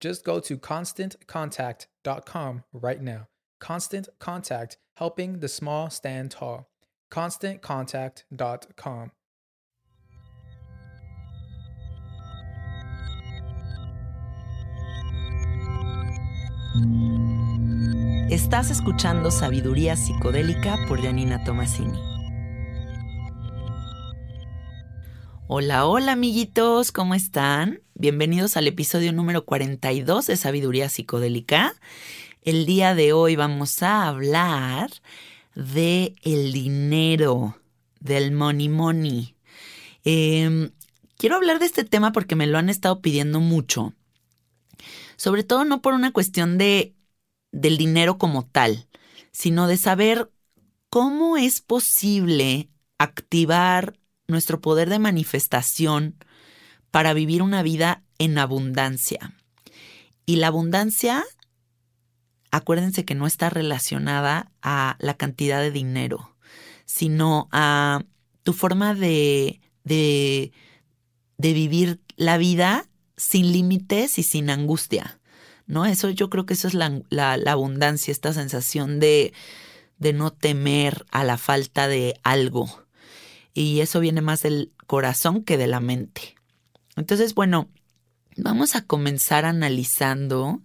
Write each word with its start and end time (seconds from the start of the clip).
Just 0.00 0.24
go 0.24 0.40
to 0.40 0.58
constantcontact.com 0.58 2.64
right 2.72 3.02
now. 3.02 3.28
Constant 3.60 4.08
Contact, 4.18 4.78
helping 4.96 5.40
the 5.40 5.48
small 5.48 5.90
stand 5.90 6.30
tall. 6.30 6.70
ConstantContact.com. 7.10 9.10
Estás 18.28 18.70
escuchando 18.70 19.30
Sabiduría 19.30 19.96
Psicodélica 19.96 20.76
por 20.88 21.00
Janina 21.00 21.42
Tomasini. 21.44 21.98
Hola, 25.46 25.86
hola 25.86 26.12
amiguitos, 26.12 26.90
¿cómo 26.90 27.14
están? 27.14 27.85
Bienvenidos 27.98 28.58
al 28.58 28.66
episodio 28.66 29.10
número 29.14 29.46
42 29.46 30.26
de 30.26 30.36
Sabiduría 30.36 30.90
Psicodélica. 30.90 31.74
El 32.42 32.66
día 32.66 32.94
de 32.94 33.14
hoy 33.14 33.36
vamos 33.36 33.82
a 33.82 34.06
hablar 34.06 34.90
de 35.54 36.14
el 36.20 36.52
dinero, 36.52 37.58
del 37.98 38.32
money 38.32 38.68
money. 38.68 39.34
Em, 40.04 40.72
quiero 41.16 41.36
hablar 41.36 41.58
de 41.58 41.64
este 41.64 41.84
tema 41.84 42.12
porque 42.12 42.36
me 42.36 42.46
lo 42.46 42.58
han 42.58 42.68
estado 42.68 43.00
pidiendo 43.00 43.40
mucho. 43.40 43.94
Sobre 45.16 45.42
todo 45.42 45.64
no 45.64 45.80
por 45.80 45.94
una 45.94 46.12
cuestión 46.12 46.58
de 46.58 46.94
del 47.50 47.78
dinero 47.78 48.18
como 48.18 48.44
tal, 48.44 48.88
sino 49.32 49.68
de 49.68 49.78
saber 49.78 50.30
cómo 50.90 51.38
es 51.38 51.62
posible 51.62 52.68
activar 52.98 53.98
nuestro 54.28 54.60
poder 54.60 54.90
de 54.90 54.98
manifestación 54.98 56.16
para 56.96 57.12
vivir 57.12 57.42
una 57.42 57.62
vida 57.62 58.02
en 58.18 58.38
abundancia. 58.38 59.34
Y 60.24 60.36
la 60.36 60.46
abundancia, 60.46 61.24
acuérdense 62.50 63.04
que 63.04 63.14
no 63.14 63.26
está 63.26 63.50
relacionada 63.50 64.50
a 64.62 64.96
la 64.98 65.12
cantidad 65.12 65.60
de 65.60 65.70
dinero, 65.70 66.34
sino 66.86 67.50
a 67.52 68.02
tu 68.44 68.54
forma 68.54 68.94
de, 68.94 69.60
de, 69.84 70.52
vivir 71.36 72.00
la 72.16 72.38
vida 72.38 72.88
sin 73.18 73.52
límites 73.52 74.18
y 74.18 74.22
sin 74.22 74.48
angustia. 74.48 75.20
¿No? 75.66 75.84
Eso 75.84 76.08
yo 76.08 76.30
creo 76.30 76.46
que 76.46 76.54
eso 76.54 76.66
es 76.66 76.72
la, 76.72 77.02
la 77.10 77.52
abundancia, 77.52 78.10
esta 78.10 78.32
sensación 78.32 79.00
de, 79.00 79.34
de 79.98 80.14
no 80.14 80.32
temer 80.32 81.04
a 81.10 81.24
la 81.24 81.36
falta 81.36 81.88
de 81.88 82.18
algo 82.22 82.86
y 83.52 83.80
eso 83.80 84.00
viene 84.00 84.22
más 84.22 84.40
del 84.40 84.72
corazón 84.86 85.44
que 85.44 85.58
de 85.58 85.66
la 85.66 85.80
mente. 85.80 86.35
Entonces, 86.96 87.34
bueno, 87.34 87.68
vamos 88.36 88.74
a 88.74 88.82
comenzar 88.82 89.44
analizando 89.44 90.60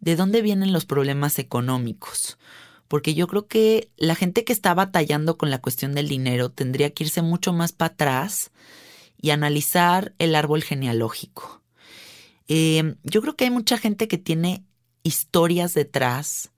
de 0.00 0.16
dónde 0.16 0.42
vienen 0.42 0.72
los 0.72 0.84
problemas 0.84 1.38
económicos. 1.38 2.38
Porque 2.88 3.14
yo 3.14 3.26
creo 3.26 3.46
que 3.46 3.90
la 3.96 4.14
gente 4.14 4.44
que 4.44 4.52
está 4.52 4.74
batallando 4.74 5.38
con 5.38 5.50
la 5.50 5.60
cuestión 5.60 5.94
del 5.94 6.08
dinero 6.08 6.50
tendría 6.50 6.90
que 6.90 7.04
irse 7.04 7.22
mucho 7.22 7.52
más 7.52 7.72
para 7.72 7.94
atrás 7.94 8.50
y 9.20 9.30
analizar 9.30 10.14
el 10.18 10.34
árbol 10.34 10.62
genealógico. 10.62 11.62
Eh, 12.48 12.96
yo 13.04 13.22
creo 13.22 13.36
que 13.36 13.44
hay 13.44 13.50
mucha 13.50 13.78
gente 13.78 14.08
que 14.08 14.18
tiene 14.18 14.64
historias 15.04 15.74
detrás, 15.74 16.50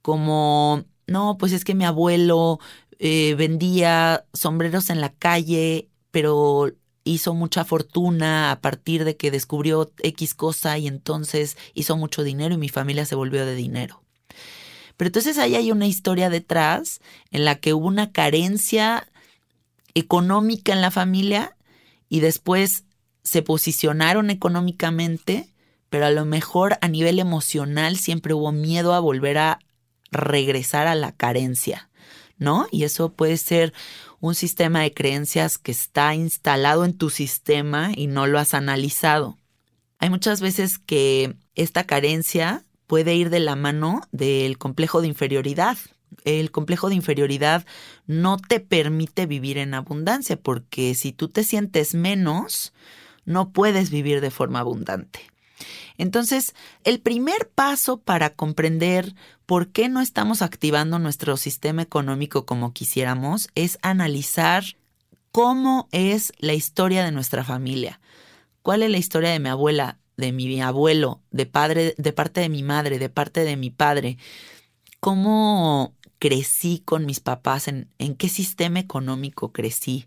como, 0.00 0.84
no, 1.06 1.36
pues 1.38 1.52
es 1.52 1.64
que 1.64 1.74
mi 1.74 1.84
abuelo 1.84 2.58
eh, 2.98 3.34
vendía 3.36 4.24
sombreros 4.32 4.88
en 4.88 5.00
la 5.00 5.12
calle, 5.12 5.90
pero 6.10 6.72
hizo 7.04 7.34
mucha 7.34 7.64
fortuna 7.64 8.52
a 8.52 8.60
partir 8.60 9.04
de 9.04 9.16
que 9.16 9.30
descubrió 9.30 9.90
X 10.02 10.34
cosa 10.34 10.78
y 10.78 10.86
entonces 10.86 11.56
hizo 11.74 11.96
mucho 11.96 12.22
dinero 12.22 12.54
y 12.54 12.58
mi 12.58 12.68
familia 12.68 13.04
se 13.04 13.14
volvió 13.14 13.44
de 13.44 13.54
dinero. 13.54 14.02
Pero 14.96 15.08
entonces 15.08 15.38
ahí 15.38 15.56
hay 15.56 15.72
una 15.72 15.86
historia 15.86 16.30
detrás 16.30 17.00
en 17.30 17.44
la 17.44 17.56
que 17.56 17.74
hubo 17.74 17.86
una 17.86 18.12
carencia 18.12 19.08
económica 19.94 20.72
en 20.72 20.80
la 20.80 20.90
familia 20.90 21.56
y 22.08 22.20
después 22.20 22.84
se 23.24 23.42
posicionaron 23.42 24.30
económicamente, 24.30 25.48
pero 25.90 26.06
a 26.06 26.10
lo 26.10 26.24
mejor 26.24 26.78
a 26.80 26.88
nivel 26.88 27.18
emocional 27.18 27.96
siempre 27.96 28.34
hubo 28.34 28.52
miedo 28.52 28.94
a 28.94 29.00
volver 29.00 29.38
a 29.38 29.58
regresar 30.10 30.86
a 30.86 30.94
la 30.94 31.12
carencia. 31.12 31.88
¿No? 32.38 32.66
Y 32.70 32.84
eso 32.84 33.12
puede 33.12 33.36
ser 33.36 33.72
un 34.20 34.34
sistema 34.34 34.80
de 34.80 34.94
creencias 34.94 35.58
que 35.58 35.72
está 35.72 36.14
instalado 36.14 36.84
en 36.84 36.94
tu 36.96 37.10
sistema 37.10 37.90
y 37.94 38.06
no 38.06 38.26
lo 38.26 38.38
has 38.38 38.54
analizado. 38.54 39.36
Hay 39.98 40.10
muchas 40.10 40.40
veces 40.40 40.78
que 40.78 41.36
esta 41.54 41.84
carencia 41.84 42.64
puede 42.86 43.14
ir 43.14 43.30
de 43.30 43.40
la 43.40 43.56
mano 43.56 44.02
del 44.12 44.58
complejo 44.58 45.00
de 45.00 45.08
inferioridad. 45.08 45.78
El 46.24 46.50
complejo 46.50 46.88
de 46.88 46.94
inferioridad 46.94 47.64
no 48.06 48.36
te 48.36 48.60
permite 48.60 49.26
vivir 49.26 49.58
en 49.58 49.74
abundancia 49.74 50.36
porque 50.36 50.94
si 50.94 51.12
tú 51.12 51.28
te 51.28 51.42
sientes 51.42 51.94
menos, 51.94 52.72
no 53.24 53.50
puedes 53.50 53.90
vivir 53.90 54.20
de 54.20 54.30
forma 54.30 54.60
abundante. 54.60 55.31
Entonces, 55.98 56.54
el 56.84 57.00
primer 57.00 57.48
paso 57.48 57.98
para 57.98 58.30
comprender 58.30 59.14
por 59.46 59.68
qué 59.68 59.88
no 59.88 60.00
estamos 60.00 60.42
activando 60.42 60.98
nuestro 60.98 61.36
sistema 61.36 61.82
económico 61.82 62.46
como 62.46 62.72
quisiéramos 62.72 63.48
es 63.54 63.78
analizar 63.82 64.64
cómo 65.30 65.88
es 65.92 66.32
la 66.38 66.54
historia 66.54 67.04
de 67.04 67.12
nuestra 67.12 67.44
familia. 67.44 68.00
¿Cuál 68.62 68.82
es 68.82 68.90
la 68.90 68.98
historia 68.98 69.30
de 69.30 69.40
mi 69.40 69.48
abuela, 69.48 69.98
de 70.16 70.32
mi 70.32 70.60
abuelo, 70.60 71.20
de 71.30 71.46
padre, 71.46 71.94
de 71.98 72.12
parte 72.12 72.40
de 72.40 72.48
mi 72.48 72.62
madre, 72.62 72.98
de 72.98 73.08
parte 73.08 73.44
de 73.44 73.56
mi 73.56 73.70
padre? 73.70 74.18
cómo 75.02 75.96
crecí 76.20 76.80
con 76.84 77.06
mis 77.06 77.18
papás, 77.18 77.66
en, 77.66 77.88
qué 78.16 78.28
sistema 78.28 78.78
económico 78.78 79.50
crecí, 79.50 80.06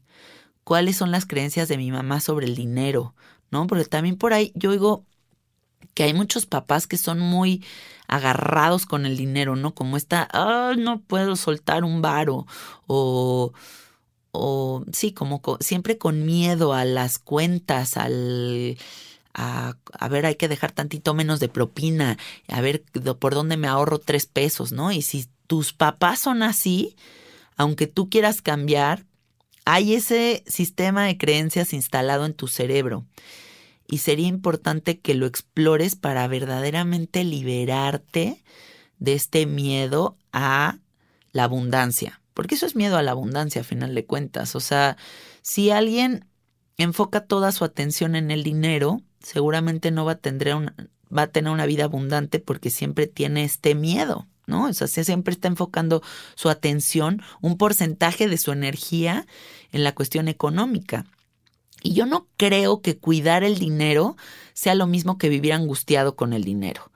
cuáles 0.63 0.95
son 0.95 1.11
las 1.11 1.25
creencias 1.25 1.67
de 1.67 1.75
mi 1.75 1.91
mamá 1.91 2.21
sobre 2.21 2.45
el 2.45 2.55
dinero, 2.55 3.13
¿no? 3.51 3.67
Porque 3.67 3.83
también 3.83 4.15
por 4.15 4.31
ahí 4.31 4.53
yo 4.55 4.69
oigo 4.69 5.03
que 5.95 6.03
hay 6.03 6.13
muchos 6.13 6.45
papás 6.45 6.85
que 6.85 6.97
son 6.97 7.19
muy 7.19 7.63
agarrados 8.07 8.85
con 8.85 9.07
el 9.07 9.17
dinero, 9.17 9.55
¿no? 9.55 9.73
Como 9.73 9.97
está, 9.97 10.27
ah, 10.31 10.75
no 10.77 11.01
puedo 11.01 11.35
soltar 11.35 11.83
un 11.83 12.03
varo 12.03 12.45
o 12.85 13.53
o 14.37 14.83
sí, 14.91 15.13
como 15.13 15.41
siempre 15.61 15.97
con 15.97 16.25
miedo 16.25 16.73
a 16.73 16.83
las 16.85 17.19
cuentas, 17.19 17.97
al 17.97 18.77
a, 19.33 19.77
a, 19.97 20.07
ver, 20.09 20.25
hay 20.25 20.35
que 20.35 20.47
dejar 20.47 20.71
tantito 20.73 21.13
menos 21.13 21.39
de 21.39 21.49
propina, 21.49 22.17
a 22.49 22.61
ver 22.61 22.83
por 23.19 23.33
dónde 23.33 23.57
me 23.57 23.67
ahorro 23.67 23.99
tres 23.99 24.25
pesos, 24.25 24.71
¿no? 24.71 24.91
Y 24.91 25.01
si 25.01 25.27
tus 25.47 25.73
papás 25.73 26.19
son 26.19 26.43
así, 26.43 26.95
aunque 27.57 27.87
tú 27.87 28.09
quieras 28.09 28.41
cambiar, 28.41 29.05
hay 29.65 29.95
ese 29.95 30.43
sistema 30.47 31.05
de 31.05 31.17
creencias 31.17 31.73
instalado 31.73 32.25
en 32.25 32.33
tu 32.33 32.47
cerebro. 32.47 33.05
Y 33.87 33.99
sería 33.99 34.27
importante 34.27 34.99
que 34.99 35.13
lo 35.13 35.25
explores 35.25 35.95
para 35.95 36.27
verdaderamente 36.27 37.23
liberarte 37.23 38.43
de 38.99 39.13
este 39.13 39.45
miedo 39.45 40.17
a 40.31 40.79
la 41.31 41.43
abundancia. 41.43 42.21
Porque 42.33 42.55
eso 42.55 42.65
es 42.65 42.75
miedo 42.75 42.97
a 42.97 43.03
la 43.03 43.11
abundancia, 43.11 43.61
a 43.61 43.65
final 43.65 43.95
de 43.95 44.05
cuentas. 44.05 44.55
O 44.55 44.59
sea, 44.59 44.97
si 45.41 45.69
alguien 45.69 46.25
enfoca 46.77 47.25
toda 47.25 47.51
su 47.51 47.63
atención 47.63 48.15
en 48.15 48.31
el 48.31 48.43
dinero, 48.43 49.01
seguramente 49.21 49.91
no 49.91 50.05
va 50.05 50.13
a 50.13 50.17
tener 50.17 50.55
una, 50.55 50.75
va 51.15 51.23
a 51.23 51.27
tener 51.27 51.51
una 51.51 51.65
vida 51.65 51.85
abundante 51.85 52.39
porque 52.39 52.69
siempre 52.69 53.07
tiene 53.07 53.43
este 53.43 53.75
miedo, 53.75 54.27
¿no? 54.47 54.65
O 54.65 54.73
sea, 54.73 54.87
siempre 54.87 55.33
está 55.33 55.47
enfocando 55.47 56.01
su 56.35 56.49
atención, 56.49 57.21
un 57.41 57.57
porcentaje 57.57 58.27
de 58.27 58.37
su 58.37 58.51
energía 58.51 59.25
en 59.71 59.83
la 59.83 59.95
cuestión 59.95 60.27
económica. 60.27 61.05
Y 61.85 61.93
yo 61.93 62.07
no 62.07 62.27
creo 62.35 62.81
que 62.81 62.97
cuidar 62.97 63.43
el 63.43 63.59
dinero 63.59 64.17
sea 64.55 64.73
lo 64.73 64.87
mismo 64.87 65.19
que 65.19 65.29
vivir 65.29 65.53
angustiado 65.53 66.15
con 66.15 66.33
el 66.33 66.43
dinero. 66.43 66.91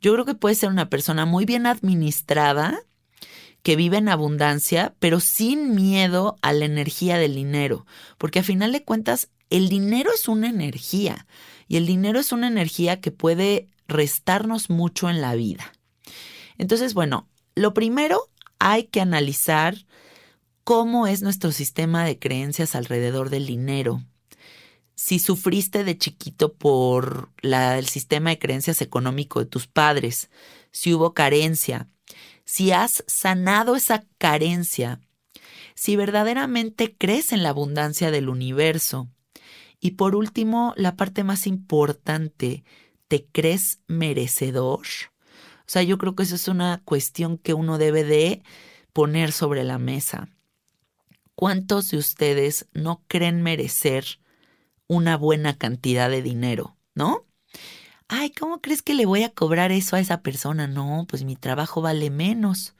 Yo 0.00 0.12
creo 0.12 0.24
que 0.24 0.34
puede 0.34 0.56
ser 0.56 0.68
una 0.68 0.90
persona 0.90 1.26
muy 1.26 1.44
bien 1.44 1.64
administrada 1.64 2.82
que 3.62 3.76
vive 3.76 3.98
en 3.98 4.08
abundancia, 4.08 4.96
pero 4.98 5.20
sin 5.20 5.76
miedo 5.76 6.38
a 6.42 6.52
la 6.52 6.64
energía 6.64 7.18
del 7.18 7.36
dinero, 7.36 7.86
porque 8.18 8.40
a 8.40 8.42
final 8.42 8.72
de 8.72 8.82
cuentas 8.82 9.28
el 9.48 9.68
dinero 9.68 10.10
es 10.12 10.26
una 10.26 10.48
energía 10.48 11.28
y 11.68 11.76
el 11.76 11.86
dinero 11.86 12.18
es 12.18 12.32
una 12.32 12.48
energía 12.48 13.00
que 13.00 13.12
puede 13.12 13.68
restarnos 13.86 14.70
mucho 14.70 15.08
en 15.08 15.20
la 15.20 15.36
vida. 15.36 15.72
Entonces, 16.58 16.94
bueno, 16.94 17.28
lo 17.54 17.74
primero 17.74 18.28
hay 18.58 18.84
que 18.86 19.00
analizar 19.00 19.76
cómo 20.64 21.06
es 21.06 21.22
nuestro 21.22 21.52
sistema 21.52 22.04
de 22.04 22.18
creencias 22.18 22.74
alrededor 22.74 23.30
del 23.30 23.46
dinero. 23.46 24.02
Si 25.04 25.18
sufriste 25.18 25.82
de 25.82 25.98
chiquito 25.98 26.54
por 26.54 27.32
el 27.42 27.88
sistema 27.88 28.30
de 28.30 28.38
creencias 28.38 28.80
económico 28.80 29.40
de 29.40 29.46
tus 29.46 29.66
padres, 29.66 30.30
si 30.70 30.94
hubo 30.94 31.12
carencia, 31.12 31.88
si 32.44 32.70
has 32.70 33.02
sanado 33.08 33.74
esa 33.74 34.04
carencia, 34.18 35.00
si 35.74 35.96
verdaderamente 35.96 36.94
crees 36.96 37.32
en 37.32 37.42
la 37.42 37.48
abundancia 37.48 38.12
del 38.12 38.28
universo. 38.28 39.08
Y 39.80 39.92
por 39.92 40.14
último, 40.14 40.72
la 40.76 40.94
parte 40.94 41.24
más 41.24 41.48
importante, 41.48 42.62
¿te 43.08 43.26
crees 43.26 43.80
merecedor? 43.88 44.86
O 44.86 45.66
sea, 45.66 45.82
yo 45.82 45.98
creo 45.98 46.14
que 46.14 46.22
eso 46.22 46.36
es 46.36 46.46
una 46.46 46.80
cuestión 46.84 47.38
que 47.38 47.54
uno 47.54 47.76
debe 47.76 48.04
de 48.04 48.44
poner 48.92 49.32
sobre 49.32 49.64
la 49.64 49.78
mesa. 49.78 50.28
¿Cuántos 51.34 51.90
de 51.90 51.96
ustedes 51.96 52.68
no 52.72 53.02
creen 53.08 53.42
merecer 53.42 54.22
una 54.92 55.16
buena 55.16 55.56
cantidad 55.58 56.10
de 56.10 56.22
dinero? 56.22 56.76
¿No? 56.94 57.26
ay, 58.12 58.30
¿cómo 58.30 58.60
crees 58.60 58.82
que 58.82 58.94
le 58.94 59.06
voy 59.06 59.22
a 59.24 59.30
cobrar 59.30 59.72
eso 59.72 59.96
a 59.96 60.00
esa 60.00 60.20
persona? 60.22 60.66
No, 60.66 61.06
pues 61.08 61.24
mi 61.24 61.34
trabajo 61.34 61.80
vale 61.80 62.10
menos. 62.10 62.74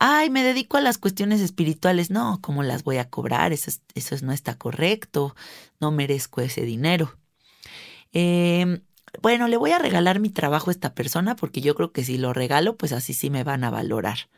Ay, 0.00 0.30
me 0.30 0.42
dedico 0.42 0.76
a 0.76 0.80
las 0.80 0.98
cuestiones 0.98 1.40
espirituales. 1.40 2.10
No, 2.10 2.40
¿cómo 2.42 2.62
las 2.64 2.82
voy 2.84 2.98
a 2.98 3.08
cobrar? 3.08 3.52
Eso, 3.52 3.70
eso 3.94 4.16
no 4.22 4.32
está 4.32 4.56
correcto. 4.58 5.36
No 5.80 5.92
merezco 5.92 6.40
ese 6.40 6.62
dinero. 6.62 7.16
Eh, 8.12 8.80
bueno, 9.22 9.48
le 9.48 9.56
voy 9.56 9.70
a 9.72 9.78
regalar 9.78 10.18
mi 10.20 10.30
trabajo 10.30 10.70
a 10.70 10.72
esta 10.72 10.94
persona 10.94 11.36
porque 11.36 11.60
yo 11.60 11.74
creo 11.76 11.92
que 11.92 12.04
si 12.04 12.18
lo 12.18 12.32
regalo, 12.32 12.76
pues 12.76 12.92
así 12.92 13.14
sí 13.14 13.30
me 13.30 13.44
van 13.44 13.62
a 13.64 13.70
valorar. 13.70 14.28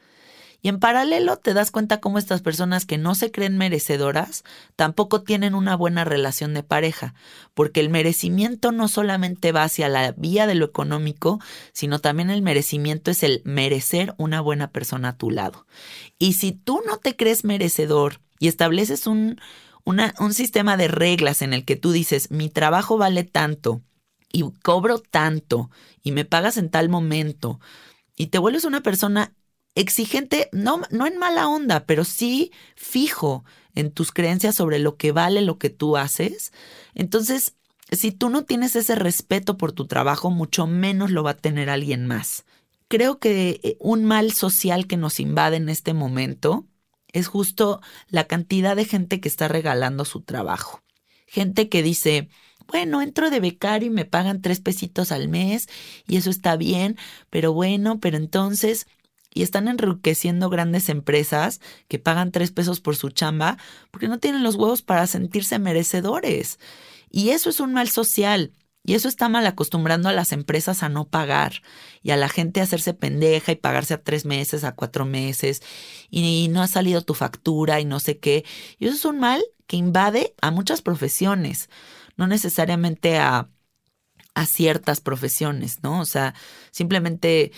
Y 0.63 0.69
en 0.69 0.79
paralelo 0.79 1.37
te 1.37 1.55
das 1.55 1.71
cuenta 1.71 2.01
cómo 2.01 2.19
estas 2.19 2.43
personas 2.43 2.85
que 2.85 2.99
no 2.99 3.15
se 3.15 3.31
creen 3.31 3.57
merecedoras 3.57 4.45
tampoco 4.77 5.23
tienen 5.23 5.55
una 5.55 5.75
buena 5.75 6.05
relación 6.05 6.53
de 6.53 6.63
pareja, 6.63 7.15
porque 7.55 7.81
el 7.81 7.89
merecimiento 7.89 8.71
no 8.71 8.89
solamente 8.89 9.53
va 9.53 9.63
hacia 9.63 9.89
la 9.89 10.13
vía 10.13 10.47
de 10.47 10.55
lo 10.55 10.67
económico, 10.67 11.41
sino 11.73 11.99
también 11.99 12.31
el 12.31 12.43
merecimiento 12.43 13.11
es 13.11 13.23
el 13.23 13.41
merecer 13.45 14.15
una 14.19 14.41
buena 14.41 14.71
persona 14.71 15.11
a 15.11 15.17
tu 15.17 15.31
lado. 15.31 15.67
Y 16.19 16.35
si 16.35 16.53
tú 16.53 16.83
no 16.87 16.99
te 16.99 17.17
crees 17.17 17.45
merecedor 17.45 18.21
y 18.39 18.49
estableces 18.49 19.07
un, 19.07 19.41
un 19.85 20.35
sistema 20.35 20.77
de 20.77 20.89
reglas 20.89 21.41
en 21.41 21.55
el 21.55 21.65
que 21.65 21.77
tú 21.77 21.93
dices, 21.93 22.31
mi 22.31 22.51
trabajo 22.51 22.99
vale 22.99 23.25
tanto 23.25 23.81
y 24.31 24.45
cobro 24.63 24.99
tanto 24.99 25.71
y 26.03 26.13
me 26.13 26.27
pagas 26.27 26.59
en 26.59 26.69
tal 26.69 26.91
momento, 26.91 27.61
y 28.17 28.27
te 28.27 28.39
vuelves 28.39 28.67
una 28.67 28.83
persona 28.83 29.33
exigente, 29.75 30.49
no, 30.53 30.83
no 30.91 31.07
en 31.07 31.19
mala 31.19 31.49
onda, 31.49 31.87
pero 31.87 32.05
sí 32.05 32.53
fijo 32.77 33.45
en 33.75 33.93
tus 33.93 34.13
creencias 34.13 34.55
sobre 34.55 34.79
lo 34.79 34.97
que 34.97 35.13
vale 35.13 35.43
lo 35.43 35.59
que 35.59 35.71
tú 35.71 35.97
haces, 35.97 36.53
entonces 36.95 37.55
si 37.93 38.13
tú 38.13 38.31
no 38.31 38.45
tienes 38.45 38.77
ese 38.77 38.95
respeto 38.95 39.57
por 39.57 39.73
tu 39.73 39.87
trabajo, 39.87 40.31
mucho 40.31 40.67
menos 40.67 41.11
lo 41.11 41.23
va 41.23 41.33
a 41.33 41.37
tener 41.37 41.71
alguien 41.71 42.07
más. 42.07 42.45
Creo 42.89 43.19
que 43.19 43.61
eh, 43.63 43.77
un 43.81 44.05
mal 44.05 44.33
social 44.33 44.87
que 44.87 44.97
nos 44.97 45.21
invade 45.21 45.57
en 45.57 45.69
este 45.69 45.93
momento 45.93 46.67
es 47.13 47.27
justo 47.27 47.81
la 48.09 48.27
cantidad 48.27 48.77
de 48.77 48.85
gente 48.85 49.21
que 49.21 49.29
está 49.29 49.49
regalando 49.49 50.05
su 50.05 50.21
trabajo. 50.21 50.83
Gente 51.27 51.69
que 51.69 51.83
dice, 51.83 52.29
bueno, 52.69 53.03
entro 53.03 53.31
de 53.31 53.41
becario 53.41 53.89
y 53.89 53.91
me 53.91 54.05
pagan 54.05 54.43
tres 54.43 54.61
pesitos 54.61 55.11
al 55.11 55.29
mes 55.29 55.69
y 56.07 56.17
eso 56.17 56.31
está 56.31 56.57
bien, 56.57 56.97
pero 57.29 57.53
bueno, 57.53 57.99
pero 57.99 58.17
entonces 58.17 58.87
y 59.33 59.43
están 59.43 59.69
enriqueciendo 59.69 60.51
grandes 60.51 60.89
empresas 60.89 61.61
que 61.89 61.99
pagan 61.99 62.33
tres 62.33 62.51
pesos 62.51 62.81
por 62.81 62.97
su 62.97 63.11
chamba 63.11 63.59
porque 63.91 64.09
no 64.09 64.19
tienen 64.19 64.43
los 64.43 64.57
huevos 64.57 64.83
para 64.83 65.07
sentirse 65.07 65.59
merecedores. 65.59 66.59
Y 67.11 67.31
eso 67.31 67.51
es 67.51 67.61
un 67.61 67.73
mal 67.73 67.89
social. 67.89 68.53
Y 68.83 68.95
eso 68.95 69.09
está 69.09 69.29
mal 69.29 69.47
acostumbrando 69.47 70.09
a 70.09 70.13
las 70.13 70.33
empresas 70.33 70.83
a 70.83 70.89
no 70.89 71.07
pagar 71.07 71.63
y 72.03 72.13
a 72.13 72.17
la 72.17 72.31
gente 72.31 72.61
a 72.61 72.63
hacerse 72.63 72.95
pendeja 72.95 73.53
y 73.53 73.57
pagarse 73.57 73.95
a 73.95 74.03
tres 74.03 74.25
meses, 74.25 74.65
a 74.65 74.75
cuatro 74.75 75.05
meses 75.05 75.61
y 76.09 76.49
no 76.51 76.63
ha 76.63 76.67
salido 76.67 77.03
tu 77.03 77.13
factura 77.13 77.79
y 77.81 77.85
no 77.85 78.01
sé 78.01 78.19
qué. 78.19 78.45
Y 78.79 78.87
eso 78.87 78.95
es 78.95 79.05
un 79.05 79.21
mal 79.21 79.45
que 79.67 79.77
invade 79.77 80.35
a 80.41 80.51
muchas 80.51 80.81
profesiones, 80.81 81.69
no 82.17 82.27
necesariamente 82.27 83.19
a, 83.19 83.51
a 84.35 84.47
ciertas 84.47 85.01
profesiones, 85.01 85.83
¿no? 85.83 86.01
O 86.01 86.07
sea, 86.07 86.35
simplemente 86.71 87.53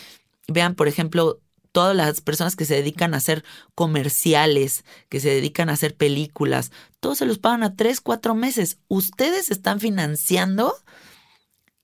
vean, 0.48 0.74
por 0.74 0.88
ejemplo, 0.88 1.40
todas 1.72 1.96
las 1.96 2.20
personas 2.20 2.54
que 2.54 2.64
se 2.64 2.74
dedican 2.74 3.14
a 3.14 3.16
hacer 3.16 3.44
comerciales, 3.74 4.84
que 5.08 5.20
se 5.20 5.30
dedican 5.30 5.68
a 5.68 5.72
hacer 5.72 5.96
películas, 5.96 6.70
todos 7.00 7.18
se 7.18 7.26
los 7.26 7.38
pagan 7.38 7.62
a 7.62 7.74
tres, 7.74 8.00
cuatro 8.00 8.34
meses. 8.34 8.78
Ustedes 8.88 9.50
están 9.50 9.80
financiando 9.80 10.74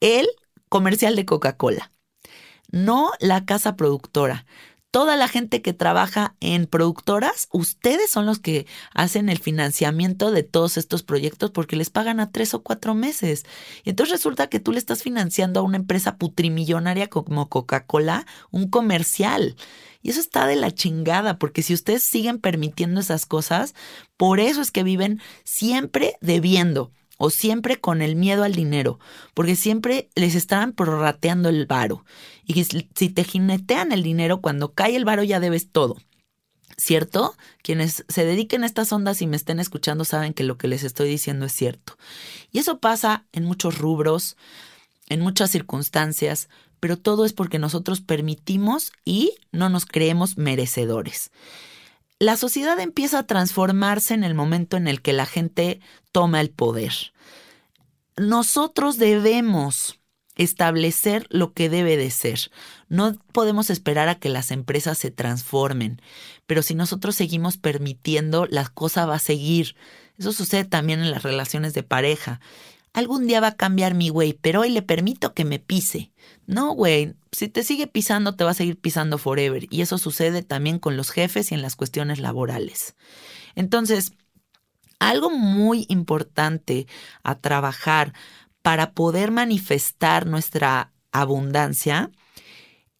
el 0.00 0.28
comercial 0.68 1.16
de 1.16 1.25
Coca-Cola, 1.25 1.90
no 2.71 3.11
la 3.18 3.45
casa 3.45 3.75
productora 3.75 4.47
toda 4.98 5.14
la 5.14 5.28
gente 5.28 5.62
que 5.62 5.72
trabaja 5.72 6.34
en 6.40 6.66
productoras, 6.66 7.46
ustedes 7.52 8.10
son 8.10 8.26
los 8.26 8.40
que 8.40 8.66
hacen 8.92 9.28
el 9.28 9.38
financiamiento 9.38 10.32
de 10.32 10.42
todos 10.42 10.76
estos 10.76 11.04
proyectos 11.04 11.52
porque 11.52 11.76
les 11.76 11.88
pagan 11.88 12.18
a 12.18 12.32
tres 12.32 12.52
o 12.52 12.64
cuatro 12.64 12.96
meses. 12.96 13.46
Y 13.84 13.90
entonces 13.90 14.10
resulta 14.10 14.48
que 14.48 14.58
tú 14.58 14.72
le 14.72 14.80
estás 14.80 15.04
financiando 15.04 15.60
a 15.60 15.62
una 15.62 15.76
empresa 15.76 16.16
putrimillonaria 16.16 17.06
como 17.06 17.48
Coca-Cola 17.48 18.26
un 18.50 18.70
comercial. 18.70 19.54
Y 20.02 20.10
eso 20.10 20.18
está 20.18 20.48
de 20.48 20.56
la 20.56 20.72
chingada, 20.72 21.38
porque 21.38 21.62
si 21.62 21.74
ustedes 21.74 22.02
siguen 22.02 22.40
permitiendo 22.40 22.98
esas 22.98 23.24
cosas, 23.24 23.76
por 24.16 24.40
eso 24.40 24.60
es 24.60 24.72
que 24.72 24.82
viven 24.82 25.20
siempre 25.44 26.16
debiendo 26.20 26.90
o 27.18 27.30
siempre 27.30 27.80
con 27.80 28.00
el 28.00 28.16
miedo 28.16 28.44
al 28.44 28.54
dinero, 28.54 28.98
porque 29.34 29.56
siempre 29.56 30.08
les 30.14 30.34
están 30.34 30.72
prorrateando 30.72 31.50
el 31.50 31.66
varo. 31.66 32.04
Y 32.46 32.64
si 32.64 33.10
te 33.10 33.25
jinetean 33.25 33.92
el 33.92 34.02
dinero, 34.02 34.40
cuando 34.40 34.72
cae 34.72 34.96
el 34.96 35.04
varo 35.04 35.22
ya 35.25 35.40
debes 35.40 35.70
todo. 35.70 35.98
¿Cierto? 36.76 37.37
Quienes 37.62 38.04
se 38.08 38.25
dediquen 38.25 38.62
a 38.62 38.66
estas 38.66 38.92
ondas 38.92 39.20
y 39.20 39.26
me 39.26 39.37
estén 39.37 39.58
escuchando 39.58 40.04
saben 40.04 40.32
que 40.32 40.44
lo 40.44 40.56
que 40.58 40.68
les 40.68 40.84
estoy 40.84 41.08
diciendo 41.08 41.44
es 41.44 41.52
cierto. 41.52 41.98
Y 42.52 42.60
eso 42.60 42.78
pasa 42.78 43.26
en 43.32 43.44
muchos 43.44 43.78
rubros, 43.78 44.37
en 45.08 45.20
muchas 45.20 45.50
circunstancias, 45.50 46.48
pero 46.78 46.96
todo 46.96 47.25
es 47.25 47.32
porque 47.32 47.58
nosotros 47.58 48.00
permitimos 48.00 48.92
y 49.04 49.34
no 49.50 49.68
nos 49.68 49.87
creemos 49.87 50.38
merecedores. 50.38 51.32
La 52.20 52.37
sociedad 52.37 52.80
empieza 52.80 53.20
a 53.20 53.26
transformarse 53.26 54.14
en 54.14 54.25
el 54.25 54.34
momento 54.34 54.76
en 54.76 54.88
el 54.88 55.02
que 55.02 55.12
la 55.12 55.26
gente 55.26 55.80
toma 56.10 56.40
el 56.40 56.50
poder. 56.50 56.92
Nosotros 58.16 58.98
debemos 58.98 60.00
establecer 60.34 61.26
lo 61.30 61.52
que 61.52 61.68
debe 61.68 61.96
de 61.96 62.10
ser. 62.10 62.50
No 62.88 63.16
podemos 63.32 63.70
esperar 63.70 64.08
a 64.08 64.18
que 64.18 64.28
las 64.30 64.50
empresas 64.50 64.98
se 64.98 65.10
transformen, 65.10 66.00
pero 66.46 66.62
si 66.62 66.75
nosotros 66.75 67.14
seguimos 67.14 67.56
permitiendo, 67.56 68.46
la 68.46 68.66
cosa 68.66 69.06
va 69.06 69.16
a 69.16 69.20
seguir. 69.20 69.76
Eso 70.16 70.32
sucede 70.32 70.64
también 70.64 71.00
en 71.00 71.12
las 71.12 71.22
relaciones 71.22 71.75
de 71.75 71.84
pareja. 71.84 72.40
Algún 72.98 73.28
día 73.28 73.38
va 73.38 73.46
a 73.46 73.56
cambiar 73.56 73.94
mi 73.94 74.08
güey, 74.08 74.32
pero 74.32 74.62
hoy 74.62 74.70
le 74.70 74.82
permito 74.82 75.32
que 75.32 75.44
me 75.44 75.60
pise. 75.60 76.10
No, 76.46 76.72
güey, 76.72 77.14
si 77.30 77.46
te 77.46 77.62
sigue 77.62 77.86
pisando, 77.86 78.34
te 78.34 78.42
va 78.42 78.50
a 78.50 78.54
seguir 78.54 78.76
pisando 78.76 79.18
forever. 79.18 79.68
Y 79.70 79.82
eso 79.82 79.98
sucede 79.98 80.42
también 80.42 80.80
con 80.80 80.96
los 80.96 81.10
jefes 81.10 81.52
y 81.52 81.54
en 81.54 81.62
las 81.62 81.76
cuestiones 81.76 82.18
laborales. 82.18 82.96
Entonces, 83.54 84.14
algo 84.98 85.30
muy 85.30 85.86
importante 85.88 86.88
a 87.22 87.36
trabajar 87.36 88.14
para 88.62 88.94
poder 88.94 89.30
manifestar 89.30 90.26
nuestra 90.26 90.92
abundancia 91.12 92.10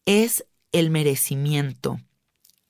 es 0.05 0.45
el 0.71 0.91
merecimiento. 0.91 1.99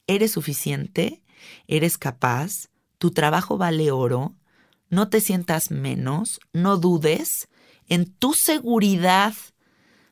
Eres 0.07 0.31
suficiente, 0.31 1.21
eres 1.67 1.99
capaz, 1.99 2.69
tu 2.97 3.11
trabajo 3.11 3.59
vale 3.59 3.91
oro, 3.91 4.33
no 4.89 5.09
te 5.09 5.21
sientas 5.21 5.71
menos, 5.71 6.39
no 6.53 6.77
dudes, 6.77 7.47
en 7.87 8.05
tu 8.05 8.33
seguridad 8.33 9.33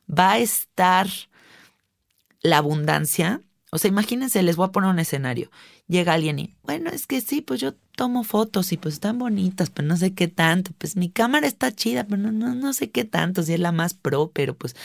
va 0.10 0.34
a 0.34 0.40
estar 0.40 1.08
la 2.42 2.58
abundancia. 2.58 3.42
O 3.72 3.78
sea, 3.78 3.90
imagínense, 3.90 4.42
les 4.44 4.56
voy 4.56 4.68
a 4.68 4.72
poner 4.72 4.90
un 4.90 5.00
escenario. 5.00 5.52
Llega 5.88 6.14
alguien 6.14 6.40
y, 6.40 6.56
bueno, 6.64 6.90
es 6.90 7.06
que 7.06 7.22
sí, 7.22 7.42
pues 7.42 7.60
yo 7.60 7.74
tomo 7.96 8.24
fotos 8.24 8.72
y 8.72 8.78
pues 8.78 8.96
están 8.96 9.18
bonitas, 9.18 9.70
pero 9.70 9.88
no 9.88 9.98
sé 9.98 10.14
qué 10.14 10.28
tanto. 10.28 10.72
Pues 10.78 10.96
mi 10.96 11.10
cámara 11.10 11.48
está 11.48 11.72
chida, 11.72 12.06
pero 12.06 12.18
no, 12.22 12.32
no, 12.32 12.56
no 12.56 12.74
sé 12.74 12.92
qué 12.92 13.04
tanto, 13.04 13.44
si 13.44 13.54
es 13.54 13.60
la 13.60 13.72
más 13.72 13.94
pro, 13.94 14.32
pero 14.34 14.56
pues 14.56 14.76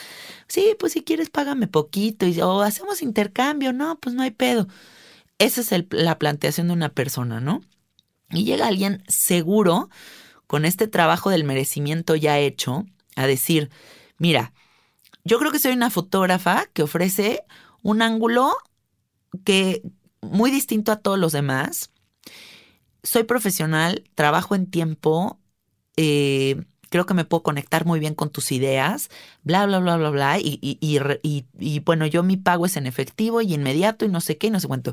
sí, 0.48 0.74
pues 0.78 0.92
si 0.94 1.02
quieres 1.02 1.30
págame 1.30 1.68
poquito 1.68 2.26
y, 2.26 2.40
o 2.40 2.62
hacemos 2.62 3.02
intercambio, 3.02 3.72
no, 3.72 3.98
pues 4.00 4.14
no 4.14 4.22
hay 4.22 4.32
pedo. 4.32 4.66
Esa 5.38 5.60
es 5.60 5.84
la 5.90 6.18
planteación 6.18 6.68
de 6.68 6.74
una 6.74 6.88
persona, 6.90 7.40
¿no? 7.40 7.62
Y 8.32 8.44
llega 8.44 8.66
alguien 8.66 9.04
seguro, 9.08 9.90
con 10.46 10.64
este 10.64 10.86
trabajo 10.86 11.30
del 11.30 11.44
merecimiento 11.44 12.14
ya 12.16 12.38
hecho, 12.38 12.84
a 13.16 13.26
decir, 13.26 13.70
mira, 14.18 14.52
yo 15.24 15.38
creo 15.38 15.52
que 15.52 15.58
soy 15.58 15.72
una 15.72 15.90
fotógrafa 15.90 16.66
que 16.72 16.82
ofrece 16.82 17.44
un 17.82 18.02
ángulo 18.02 18.52
que 19.44 19.82
muy 20.20 20.50
distinto 20.50 20.92
a 20.92 20.96
todos 20.96 21.18
los 21.18 21.32
demás. 21.32 21.90
Soy 23.02 23.24
profesional, 23.24 24.04
trabajo 24.14 24.54
en 24.54 24.70
tiempo, 24.70 25.40
eh, 25.96 26.62
creo 26.90 27.06
que 27.06 27.14
me 27.14 27.24
puedo 27.24 27.42
conectar 27.42 27.86
muy 27.86 27.98
bien 27.98 28.14
con 28.14 28.30
tus 28.30 28.52
ideas, 28.52 29.08
bla, 29.42 29.66
bla, 29.66 29.78
bla, 29.80 29.96
bla, 29.96 30.10
bla. 30.10 30.38
Y, 30.38 30.58
y, 30.60 30.78
y, 30.80 31.46
y, 31.58 31.80
bueno, 31.80 32.06
yo 32.06 32.22
mi 32.22 32.36
pago 32.36 32.66
es 32.66 32.76
en 32.76 32.86
efectivo 32.86 33.40
y 33.40 33.54
inmediato 33.54 34.04
y 34.04 34.08
no 34.08 34.20
sé 34.20 34.38
qué 34.38 34.48
y 34.48 34.50
no 34.50 34.60
sé 34.60 34.68
cuánto. 34.68 34.92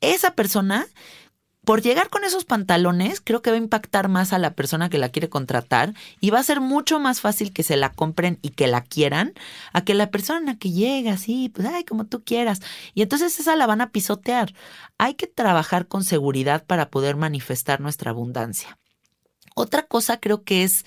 Esa 0.00 0.34
persona 0.34 0.86
por 1.64 1.82
llegar 1.82 2.08
con 2.08 2.24
esos 2.24 2.44
pantalones, 2.44 3.20
creo 3.20 3.42
que 3.42 3.50
va 3.50 3.56
a 3.56 3.60
impactar 3.60 4.08
más 4.08 4.32
a 4.32 4.38
la 4.38 4.54
persona 4.54 4.88
que 4.88 4.98
la 4.98 5.10
quiere 5.10 5.28
contratar 5.28 5.92
y 6.20 6.30
va 6.30 6.38
a 6.38 6.42
ser 6.42 6.60
mucho 6.60 6.98
más 6.98 7.20
fácil 7.20 7.52
que 7.52 7.62
se 7.62 7.76
la 7.76 7.92
compren 7.92 8.38
y 8.40 8.50
que 8.50 8.66
la 8.66 8.82
quieran 8.82 9.34
a 9.72 9.84
que 9.84 9.94
la 9.94 10.10
persona 10.10 10.58
que 10.58 10.70
llega 10.70 11.12
así, 11.12 11.50
pues, 11.50 11.68
ay, 11.68 11.84
como 11.84 12.06
tú 12.06 12.24
quieras. 12.24 12.60
Y 12.94 13.02
entonces 13.02 13.38
esa 13.38 13.54
la 13.56 13.66
van 13.66 13.80
a 13.80 13.90
pisotear. 13.90 14.54
Hay 14.96 15.14
que 15.14 15.26
trabajar 15.26 15.88
con 15.88 16.04
seguridad 16.04 16.64
para 16.64 16.88
poder 16.88 17.16
manifestar 17.16 17.80
nuestra 17.80 18.12
abundancia. 18.12 18.78
Otra 19.54 19.82
cosa 19.82 20.20
creo 20.20 20.44
que 20.44 20.62
es 20.62 20.84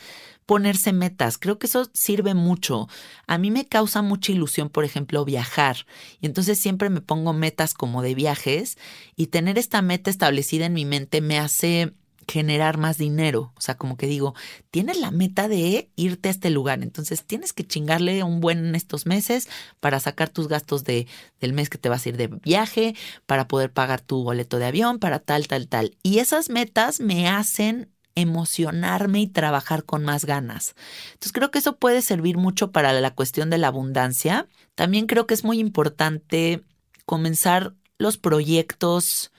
ponerse 0.51 0.91
metas. 0.91 1.37
Creo 1.37 1.59
que 1.59 1.67
eso 1.67 1.89
sirve 1.93 2.33
mucho. 2.33 2.89
A 3.25 3.37
mí 3.37 3.51
me 3.51 3.65
causa 3.65 4.01
mucha 4.01 4.33
ilusión, 4.33 4.67
por 4.67 4.83
ejemplo, 4.83 5.23
viajar. 5.23 5.85
Y 6.19 6.25
entonces 6.25 6.59
siempre 6.59 6.89
me 6.89 6.99
pongo 6.99 7.31
metas 7.31 7.73
como 7.73 8.01
de 8.01 8.15
viajes 8.15 8.77
y 9.15 9.27
tener 9.27 9.57
esta 9.57 9.81
meta 9.81 10.09
establecida 10.09 10.65
en 10.65 10.73
mi 10.73 10.83
mente 10.83 11.21
me 11.21 11.39
hace 11.39 11.93
generar 12.27 12.77
más 12.77 12.97
dinero. 12.97 13.53
O 13.55 13.61
sea, 13.61 13.77
como 13.77 13.95
que 13.95 14.07
digo, 14.07 14.35
tienes 14.71 14.99
la 14.99 15.09
meta 15.09 15.47
de 15.47 15.89
irte 15.95 16.27
a 16.27 16.31
este 16.33 16.49
lugar, 16.49 16.83
entonces 16.83 17.23
tienes 17.23 17.53
que 17.53 17.65
chingarle 17.65 18.21
un 18.21 18.41
buen 18.41 18.65
en 18.65 18.75
estos 18.75 19.05
meses 19.05 19.47
para 19.79 20.01
sacar 20.01 20.27
tus 20.27 20.49
gastos 20.49 20.83
de, 20.83 21.07
del 21.39 21.53
mes 21.53 21.69
que 21.69 21.77
te 21.77 21.87
vas 21.87 22.05
a 22.05 22.09
ir 22.09 22.17
de 22.17 22.27
viaje, 22.27 22.93
para 23.25 23.47
poder 23.47 23.71
pagar 23.71 24.01
tu 24.01 24.21
boleto 24.23 24.59
de 24.59 24.65
avión, 24.65 24.99
para 24.99 25.19
tal, 25.19 25.47
tal, 25.47 25.69
tal. 25.69 25.95
Y 26.03 26.19
esas 26.19 26.49
metas 26.49 26.99
me 26.99 27.29
hacen 27.29 27.89
emocionarme 28.15 29.21
y 29.21 29.27
trabajar 29.27 29.83
con 29.83 30.03
más 30.03 30.25
ganas. 30.25 30.75
Entonces 31.13 31.31
creo 31.31 31.51
que 31.51 31.59
eso 31.59 31.77
puede 31.77 32.01
servir 32.01 32.37
mucho 32.37 32.71
para 32.71 32.93
la 32.93 33.13
cuestión 33.13 33.49
de 33.49 33.57
la 33.57 33.67
abundancia. 33.67 34.47
También 34.75 35.07
creo 35.07 35.27
que 35.27 35.33
es 35.33 35.43
muy 35.43 35.59
importante 35.59 36.63
comenzar 37.05 37.73
los 37.97 38.17
proyectos 38.17 39.31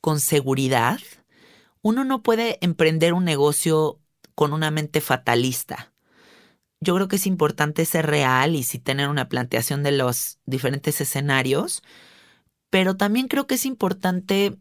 con 0.00 0.20
seguridad. 0.20 1.00
Uno 1.80 2.04
no 2.04 2.22
puede 2.22 2.58
emprender 2.60 3.12
un 3.12 3.24
negocio 3.24 4.00
con 4.34 4.52
una 4.52 4.70
mente 4.70 5.00
fatalista. 5.00 5.92
Yo 6.80 6.96
creo 6.96 7.06
que 7.06 7.16
es 7.16 7.26
importante 7.26 7.84
ser 7.84 8.06
real 8.06 8.56
y 8.56 8.64
sí 8.64 8.78
tener 8.80 9.08
una 9.08 9.28
planteación 9.28 9.84
de 9.84 9.92
los 9.92 10.38
diferentes 10.46 11.00
escenarios, 11.00 11.82
pero 12.70 12.96
también 12.96 13.28
creo 13.28 13.46
que 13.46 13.54
es 13.54 13.66
importante 13.66 14.58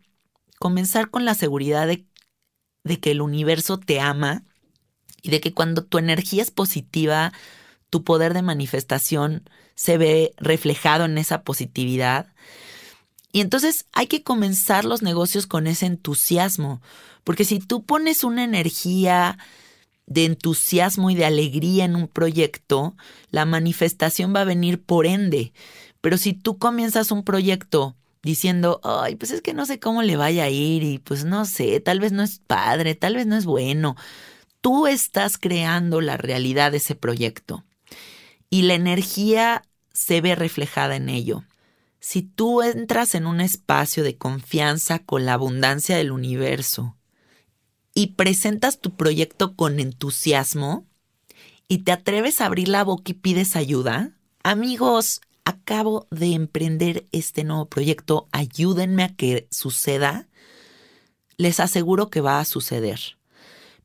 comenzar 0.59 1.09
con 1.09 1.25
la 1.25 1.33
seguridad 1.33 1.87
de 1.87 2.05
de 2.83 2.99
que 2.99 3.11
el 3.11 3.21
universo 3.21 3.77
te 3.77 3.99
ama 3.99 4.43
y 5.21 5.29
de 5.29 5.39
que 5.39 5.53
cuando 5.53 5.83
tu 5.83 5.97
energía 5.97 6.41
es 6.41 6.51
positiva, 6.51 7.31
tu 7.89 8.03
poder 8.03 8.33
de 8.33 8.41
manifestación 8.41 9.49
se 9.75 9.97
ve 9.97 10.33
reflejado 10.37 11.05
en 11.05 11.17
esa 11.17 11.43
positividad. 11.43 12.33
Y 13.31 13.41
entonces 13.41 13.85
hay 13.93 14.07
que 14.07 14.23
comenzar 14.23 14.85
los 14.85 15.01
negocios 15.01 15.47
con 15.47 15.67
ese 15.67 15.85
entusiasmo, 15.85 16.81
porque 17.23 17.45
si 17.45 17.59
tú 17.59 17.83
pones 17.83 18.23
una 18.23 18.43
energía 18.43 19.37
de 20.07 20.25
entusiasmo 20.25 21.09
y 21.09 21.15
de 21.15 21.25
alegría 21.25 21.85
en 21.85 21.95
un 21.95 22.07
proyecto, 22.07 22.95
la 23.29 23.45
manifestación 23.45 24.35
va 24.35 24.41
a 24.41 24.45
venir 24.45 24.81
por 24.83 25.05
ende. 25.05 25.53
Pero 26.01 26.17
si 26.17 26.33
tú 26.33 26.57
comienzas 26.57 27.11
un 27.11 27.23
proyecto 27.23 27.95
diciendo, 28.23 28.79
ay, 28.83 29.15
pues 29.15 29.31
es 29.31 29.41
que 29.41 29.53
no 29.53 29.65
sé 29.65 29.79
cómo 29.79 30.03
le 30.03 30.15
vaya 30.15 30.43
a 30.43 30.49
ir 30.49 30.83
y 30.83 30.99
pues 30.99 31.25
no 31.25 31.45
sé, 31.45 31.79
tal 31.79 31.99
vez 31.99 32.11
no 32.11 32.23
es 32.23 32.39
padre, 32.39 32.95
tal 32.95 33.15
vez 33.15 33.25
no 33.25 33.35
es 33.35 33.45
bueno. 33.45 33.95
Tú 34.61 34.87
estás 34.87 35.37
creando 35.37 36.01
la 36.01 36.17
realidad 36.17 36.71
de 36.71 36.77
ese 36.77 36.95
proyecto 36.95 37.63
y 38.49 38.63
la 38.63 38.75
energía 38.75 39.63
se 39.93 40.21
ve 40.21 40.35
reflejada 40.35 40.95
en 40.95 41.09
ello. 41.09 41.43
Si 41.99 42.21
tú 42.21 42.61
entras 42.61 43.15
en 43.15 43.25
un 43.25 43.41
espacio 43.41 44.03
de 44.03 44.17
confianza 44.17 44.99
con 44.99 45.25
la 45.25 45.33
abundancia 45.33 45.97
del 45.97 46.11
universo 46.11 46.97
y 47.93 48.07
presentas 48.07 48.79
tu 48.79 48.95
proyecto 48.95 49.55
con 49.55 49.79
entusiasmo 49.79 50.85
y 51.67 51.79
te 51.79 51.91
atreves 51.91 52.41
a 52.41 52.47
abrir 52.47 52.67
la 52.67 52.83
boca 52.83 53.11
y 53.11 53.13
pides 53.13 53.55
ayuda, 53.55 54.11
amigos, 54.43 55.21
acabo 55.45 56.07
de 56.11 56.33
emprender 56.33 57.05
este 57.11 57.43
nuevo 57.43 57.67
proyecto, 57.67 58.27
ayúdenme 58.31 59.03
a 59.03 59.15
que 59.15 59.47
suceda, 59.51 60.27
les 61.37 61.59
aseguro 61.59 62.09
que 62.09 62.21
va 62.21 62.39
a 62.39 62.45
suceder. 62.45 63.17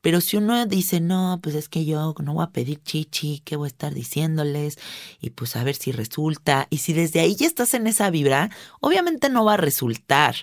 Pero 0.01 0.21
si 0.21 0.37
uno 0.37 0.65
dice, 0.65 1.01
no, 1.01 1.39
pues 1.41 1.55
es 1.55 1.69
que 1.69 1.83
yo 1.83 2.13
no 2.23 2.33
voy 2.33 2.43
a 2.43 2.51
pedir 2.51 2.81
chichi, 2.83 3.41
¿qué 3.43 3.55
voy 3.55 3.67
a 3.67 3.67
estar 3.67 3.93
diciéndoles? 3.93 4.77
Y 5.19 5.31
pues 5.31 5.55
a 5.55 5.63
ver 5.63 5.75
si 5.75 5.91
resulta. 5.91 6.67
Y 6.69 6.77
si 6.77 6.93
desde 6.93 7.19
ahí 7.19 7.35
ya 7.35 7.47
estás 7.47 7.73
en 7.73 7.87
esa 7.87 8.09
vibra, 8.09 8.49
obviamente 8.79 9.29
no 9.29 9.43
va 9.43 9.55
a 9.55 9.57
resultar. 9.57 10.35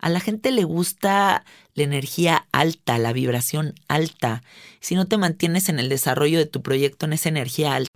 A 0.00 0.08
la 0.08 0.20
gente 0.20 0.50
le 0.50 0.64
gusta 0.64 1.44
la 1.74 1.82
energía 1.82 2.48
alta, 2.52 2.98
la 2.98 3.12
vibración 3.12 3.74
alta. 3.86 4.42
Si 4.80 4.94
no 4.94 5.06
te 5.06 5.18
mantienes 5.18 5.68
en 5.68 5.78
el 5.78 5.88
desarrollo 5.88 6.38
de 6.38 6.46
tu 6.46 6.62
proyecto 6.62 7.06
en 7.06 7.12
esa 7.12 7.28
energía 7.28 7.74
alta, 7.74 7.95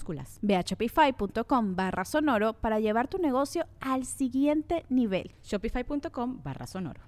Ve 0.41 0.55
a 0.55 0.61
shopify.com 0.61 1.75
barra 1.75 2.05
sonoro 2.05 2.53
para 2.53 2.79
llevar 2.79 3.07
tu 3.07 3.17
negocio 3.17 3.65
al 3.79 4.05
siguiente 4.05 4.85
nivel. 4.89 5.31
Shopify.com 5.43 6.41
barra 6.43 6.67
sonoro. 6.67 7.01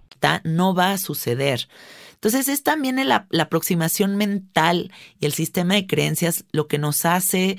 No 0.45 0.73
va 0.73 0.91
a 0.91 0.97
suceder. 0.97 1.67
Entonces 2.13 2.47
es 2.47 2.63
también 2.63 2.95
la, 3.07 3.27
la 3.29 3.43
aproximación 3.43 4.15
mental 4.15 4.91
y 5.19 5.25
el 5.25 5.33
sistema 5.33 5.73
de 5.73 5.85
creencias 5.85 6.45
lo 6.51 6.67
que 6.67 6.77
nos 6.77 7.05
hace 7.05 7.57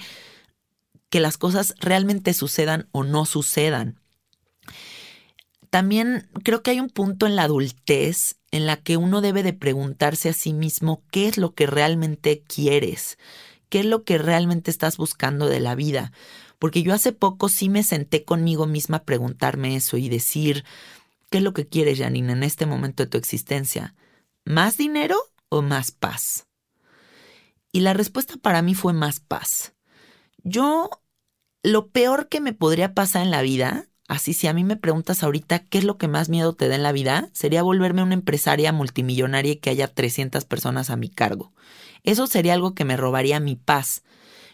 que 1.10 1.20
las 1.20 1.36
cosas 1.36 1.74
realmente 1.78 2.32
sucedan 2.32 2.88
o 2.90 3.04
no 3.04 3.26
sucedan. 3.26 4.00
También 5.70 6.28
creo 6.42 6.62
que 6.62 6.70
hay 6.70 6.80
un 6.80 6.88
punto 6.88 7.26
en 7.26 7.36
la 7.36 7.42
adultez 7.42 8.36
en 8.50 8.66
la 8.66 8.76
que 8.76 8.96
uno 8.96 9.20
debe 9.20 9.42
de 9.42 9.52
preguntarse 9.52 10.28
a 10.28 10.32
sí 10.32 10.52
mismo 10.52 11.02
qué 11.10 11.28
es 11.28 11.36
lo 11.36 11.54
que 11.54 11.66
realmente 11.66 12.42
quieres 12.46 13.18
qué 13.74 13.80
es 13.80 13.86
lo 13.86 14.04
que 14.04 14.18
realmente 14.18 14.70
estás 14.70 14.98
buscando 14.98 15.48
de 15.48 15.58
la 15.58 15.74
vida. 15.74 16.12
Porque 16.60 16.84
yo 16.84 16.94
hace 16.94 17.10
poco 17.10 17.48
sí 17.48 17.68
me 17.68 17.82
senté 17.82 18.22
conmigo 18.22 18.68
misma 18.68 18.98
a 18.98 19.02
preguntarme 19.02 19.74
eso 19.74 19.96
y 19.96 20.08
decir, 20.08 20.64
¿qué 21.28 21.38
es 21.38 21.42
lo 21.42 21.54
que 21.54 21.66
quieres, 21.66 21.98
Janine, 21.98 22.34
en 22.34 22.44
este 22.44 22.66
momento 22.66 23.02
de 23.02 23.10
tu 23.10 23.18
existencia? 23.18 23.96
¿Más 24.44 24.76
dinero 24.76 25.16
o 25.48 25.60
más 25.60 25.90
paz? 25.90 26.46
Y 27.72 27.80
la 27.80 27.94
respuesta 27.94 28.36
para 28.36 28.62
mí 28.62 28.76
fue 28.76 28.92
más 28.92 29.18
paz. 29.18 29.74
Yo, 30.44 30.88
lo 31.64 31.88
peor 31.88 32.28
que 32.28 32.40
me 32.40 32.52
podría 32.52 32.94
pasar 32.94 33.22
en 33.22 33.32
la 33.32 33.42
vida, 33.42 33.88
así 34.06 34.34
si 34.34 34.46
a 34.46 34.52
mí 34.52 34.62
me 34.62 34.76
preguntas 34.76 35.24
ahorita 35.24 35.64
qué 35.64 35.78
es 35.78 35.84
lo 35.84 35.98
que 35.98 36.06
más 36.06 36.28
miedo 36.28 36.52
te 36.52 36.68
da 36.68 36.76
en 36.76 36.84
la 36.84 36.92
vida, 36.92 37.28
sería 37.32 37.64
volverme 37.64 38.04
una 38.04 38.14
empresaria 38.14 38.70
multimillonaria 38.70 39.54
y 39.54 39.56
que 39.56 39.70
haya 39.70 39.88
300 39.88 40.44
personas 40.44 40.90
a 40.90 40.96
mi 40.96 41.08
cargo. 41.08 41.52
Eso 42.04 42.26
sería 42.26 42.52
algo 42.52 42.75
que 42.75 42.84
me 42.84 42.96
robaría 42.96 43.40
mi 43.40 43.56
paz. 43.56 44.02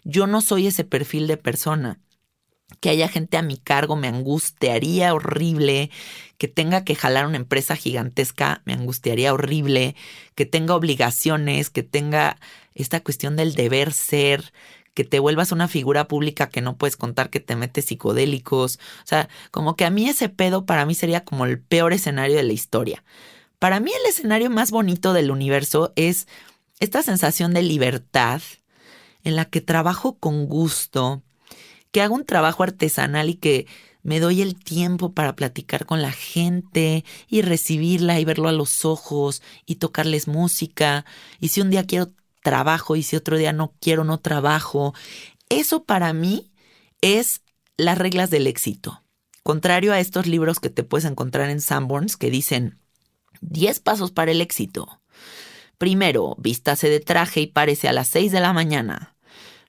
Yo 0.04 0.26
no 0.26 0.40
soy 0.40 0.68
ese 0.68 0.84
perfil 0.84 1.26
de 1.26 1.36
persona. 1.36 2.00
Que 2.78 2.90
haya 2.90 3.08
gente 3.08 3.36
a 3.36 3.42
mi 3.42 3.58
cargo 3.58 3.96
me 3.96 4.06
angustiaría 4.06 5.12
horrible. 5.12 5.90
Que 6.38 6.48
tenga 6.48 6.84
que 6.84 6.94
jalar 6.94 7.26
una 7.26 7.36
empresa 7.36 7.76
gigantesca 7.76 8.62
me 8.64 8.72
angustiaría 8.72 9.34
horrible. 9.34 9.96
Que 10.36 10.46
tenga 10.46 10.76
obligaciones, 10.76 11.70
que 11.70 11.82
tenga 11.82 12.38
esta 12.74 13.00
cuestión 13.00 13.36
del 13.36 13.54
deber 13.54 13.92
ser, 13.92 14.52
que 14.94 15.04
te 15.04 15.18
vuelvas 15.18 15.52
una 15.52 15.68
figura 15.68 16.08
pública 16.08 16.48
que 16.48 16.60
no 16.60 16.76
puedes 16.76 16.96
contar 16.96 17.30
que 17.30 17.40
te 17.40 17.56
metes 17.56 17.86
psicodélicos. 17.86 18.78
O 19.02 19.06
sea, 19.06 19.28
como 19.50 19.74
que 19.74 19.84
a 19.84 19.90
mí 19.90 20.08
ese 20.08 20.28
pedo 20.28 20.66
para 20.66 20.86
mí 20.86 20.94
sería 20.94 21.24
como 21.24 21.46
el 21.46 21.60
peor 21.60 21.92
escenario 21.92 22.36
de 22.36 22.44
la 22.44 22.52
historia. 22.52 23.02
Para 23.58 23.80
mí 23.80 23.90
el 23.92 24.08
escenario 24.08 24.50
más 24.50 24.70
bonito 24.70 25.12
del 25.12 25.30
universo 25.30 25.92
es 25.96 26.26
esta 26.80 27.02
sensación 27.02 27.54
de 27.54 27.62
libertad 27.62 28.42
en 29.22 29.36
la 29.36 29.44
que 29.44 29.60
trabajo 29.60 30.18
con 30.18 30.46
gusto, 30.46 31.22
que 31.92 32.02
hago 32.02 32.14
un 32.14 32.24
trabajo 32.24 32.62
artesanal 32.62 33.28
y 33.28 33.34
que 33.34 33.66
me 34.02 34.18
doy 34.18 34.40
el 34.40 34.56
tiempo 34.56 35.12
para 35.12 35.36
platicar 35.36 35.84
con 35.84 36.00
la 36.00 36.12
gente 36.12 37.04
y 37.28 37.42
recibirla 37.42 38.18
y 38.18 38.24
verlo 38.24 38.48
a 38.48 38.52
los 38.52 38.84
ojos 38.84 39.42
y 39.66 39.76
tocarles 39.76 40.26
música. 40.26 41.04
Y 41.38 41.48
si 41.48 41.60
un 41.60 41.70
día 41.70 41.86
quiero 41.86 42.10
trabajo 42.42 42.96
y 42.96 43.02
si 43.02 43.16
otro 43.16 43.36
día 43.36 43.52
no 43.52 43.74
quiero, 43.80 44.04
no 44.04 44.18
trabajo. 44.18 44.94
Eso 45.50 45.84
para 45.84 46.12
mí 46.14 46.50
es 47.02 47.42
las 47.76 47.98
reglas 47.98 48.30
del 48.30 48.46
éxito. 48.46 49.02
Contrario 49.42 49.92
a 49.92 50.00
estos 50.00 50.26
libros 50.26 50.60
que 50.60 50.70
te 50.70 50.82
puedes 50.82 51.04
encontrar 51.04 51.50
en 51.50 51.60
Sanborns 51.60 52.16
que 52.16 52.30
dicen 52.30 52.78
10 53.42 53.80
pasos 53.80 54.10
para 54.10 54.30
el 54.30 54.40
éxito. 54.40 55.00
Primero, 55.80 56.36
vístase 56.36 56.90
de 56.90 57.00
traje 57.00 57.40
y 57.40 57.46
parece 57.46 57.88
a 57.88 57.94
las 57.94 58.08
6 58.08 58.32
de 58.32 58.40
la 58.40 58.52
mañana. 58.52 59.14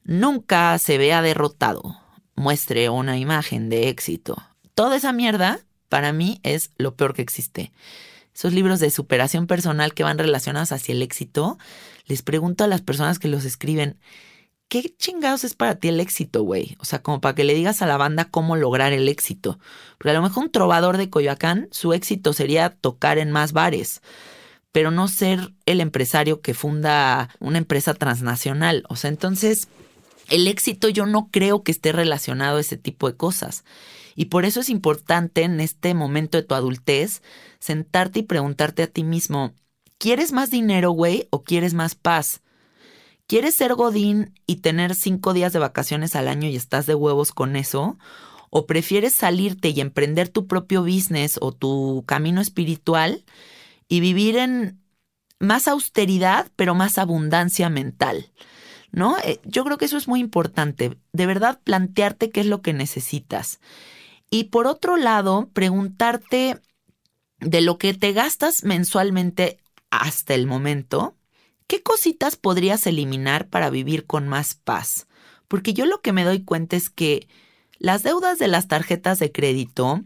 Nunca 0.04 0.78
se 0.78 0.98
vea 0.98 1.22
derrotado. 1.22 1.96
Muestre 2.36 2.90
una 2.90 3.18
imagen 3.18 3.70
de 3.70 3.88
éxito. 3.88 4.36
Toda 4.76 4.98
esa 4.98 5.14
mierda, 5.14 5.62
para 5.88 6.12
mí, 6.12 6.42
es 6.44 6.72
lo 6.76 6.98
peor 6.98 7.14
que 7.14 7.22
existe. 7.22 7.72
Esos 8.36 8.52
libros 8.52 8.82
de 8.82 8.90
superación 8.90 9.48
personal 9.48 9.94
que 9.94 10.04
van 10.04 10.18
relacionados 10.18 10.74
hacia 10.74 10.92
el 10.92 11.02
éxito, 11.02 11.58
les 12.08 12.24
pregunto 12.24 12.66
a 12.66 12.68
las 12.68 12.82
personas 12.82 13.18
que 13.18 13.30
los 13.30 13.46
escriben, 13.46 13.98
¿qué 14.68 14.94
chingados 14.98 15.46
es 15.46 15.54
para 15.54 15.76
ti 15.76 15.88
el 15.88 16.02
éxito, 16.02 16.44
güey? 16.44 16.76
O 16.82 16.84
sea, 16.84 17.02
como 17.02 17.22
para 17.22 17.36
que 17.36 17.46
le 17.46 17.54
digas 17.54 17.82
a 17.82 17.88
la 17.88 17.96
banda 17.96 18.26
cómo 18.26 18.58
lograr 18.58 18.92
el 18.92 19.08
éxito. 19.08 19.60
Porque 19.98 20.10
a 20.10 20.16
lo 20.16 20.22
mejor 20.22 20.44
un 20.44 20.52
trovador 20.52 20.98
de 20.98 21.10
Coyoacán, 21.10 21.70
su 21.72 21.94
éxito 21.94 22.34
sería 22.34 22.70
tocar 22.70 23.18
en 23.18 23.32
más 23.32 23.54
bares 23.54 24.02
pero 24.72 24.92
no 24.92 25.08
ser 25.08 25.54
el 25.66 25.82
empresario 25.82 26.42
que 26.42 26.54
funda 26.54 27.30
una 27.40 27.58
empresa 27.58 27.94
transnacional. 27.94 28.84
O 28.90 28.96
sea, 28.96 29.10
entonces 29.10 29.68
el 30.30 30.48
éxito 30.48 30.90
yo 30.90 31.06
no 31.06 31.30
creo 31.30 31.64
que 31.64 31.72
esté 31.72 31.92
relacionado 31.92 32.58
a 32.58 32.62
ese 32.62 32.78
tipo 32.78 33.10
de 33.10 33.18
cosas. 33.18 33.64
Y 34.16 34.26
por 34.26 34.46
eso 34.46 34.60
es 34.60 34.70
importante 34.70 35.44
en 35.44 35.60
este 35.60 35.94
momento 35.94 36.38
de 36.38 36.44
tu 36.44 36.56
adultez 36.56 37.22
sentarte 37.60 38.20
y 38.20 38.24
preguntarte 38.24 38.84
a 38.84 38.88
ti 38.88 39.04
mismo, 39.04 39.54
¿quieres 39.98 40.32
más 40.32 40.50
dinero, 40.50 40.92
güey, 40.92 41.28
o 41.32 41.44
quieres 41.44 41.74
más 41.74 41.96
paz? 41.96 42.42
¿Quieres 43.28 43.56
ser 43.56 43.76
Godín 43.76 44.34
y 44.46 44.58
tener 44.58 44.96
cinco 44.96 45.34
días 45.34 45.54
de 45.54 45.60
vacaciones 45.60 46.16
al 46.16 46.28
año 46.28 46.50
y 46.50 46.56
estás 46.56 46.86
de 46.86 46.96
huevos 46.96 47.32
con 47.32 47.56
eso? 47.56 47.98
¿O 48.50 48.66
prefieres 48.66 49.14
salirte 49.14 49.70
y 49.70 49.80
emprender 49.80 50.28
tu 50.28 50.48
propio 50.48 50.82
business 50.82 51.38
o 51.42 51.54
tu 51.54 52.04
camino 52.06 52.42
espiritual 52.42 53.24
y 53.92 54.00
vivir 54.00 54.38
en 54.38 54.80
más 55.38 55.68
austeridad, 55.68 56.50
pero 56.56 56.74
más 56.74 56.98
abundancia 56.98 57.70
mental. 57.70 58.32
¿No? 58.94 59.18
Eh, 59.26 59.42
yo 59.44 59.66
creo 59.66 59.78
que 59.78 59.84
eso 59.84 59.98
es 59.98 60.08
muy 60.08 60.22
importante. 60.22 60.98
De 61.12 61.26
verdad, 61.26 61.60
plantearte 61.62 62.30
qué 62.30 62.40
es 62.40 62.46
lo 62.46 62.62
que 62.62 62.72
necesitas. 62.72 63.60
Y 64.30 64.46
por 64.46 64.66
otro 64.66 64.96
lado, 64.96 65.50
preguntarte 65.52 66.62
de 67.40 67.60
lo 67.60 67.78
que 67.78 67.94
te 67.94 68.14
gastas 68.14 68.64
mensualmente 68.64 69.60
hasta 69.90 70.36
el 70.36 70.48
momento, 70.48 71.18
¿qué 71.68 71.84
cositas 71.84 72.38
podrías 72.38 72.88
eliminar 72.88 73.50
para 73.50 73.70
vivir 73.70 74.06
con 74.06 74.26
más 74.30 74.56
paz? 74.56 75.08
Porque 75.50 75.74
yo 75.74 75.86
lo 75.86 76.02
que 76.02 76.14
me 76.14 76.24
doy 76.24 76.46
cuenta 76.46 76.78
es 76.78 76.90
que 76.90 77.28
las 77.78 78.04
deudas 78.04 78.40
de 78.40 78.48
las 78.48 78.70
tarjetas 78.70 79.20
de 79.20 79.34
crédito, 79.34 80.02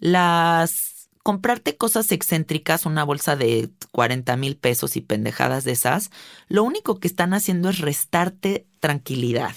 las 0.00 0.91
comprarte 1.22 1.76
cosas 1.76 2.10
excéntricas, 2.12 2.86
una 2.86 3.04
bolsa 3.04 3.36
de 3.36 3.70
40 3.92 4.36
mil 4.36 4.56
pesos 4.56 4.96
y 4.96 5.00
pendejadas 5.00 5.64
de 5.64 5.72
esas, 5.72 6.10
lo 6.48 6.64
único 6.64 6.98
que 6.98 7.08
están 7.08 7.34
haciendo 7.34 7.68
es 7.68 7.78
restarte 7.78 8.66
tranquilidad. 8.80 9.54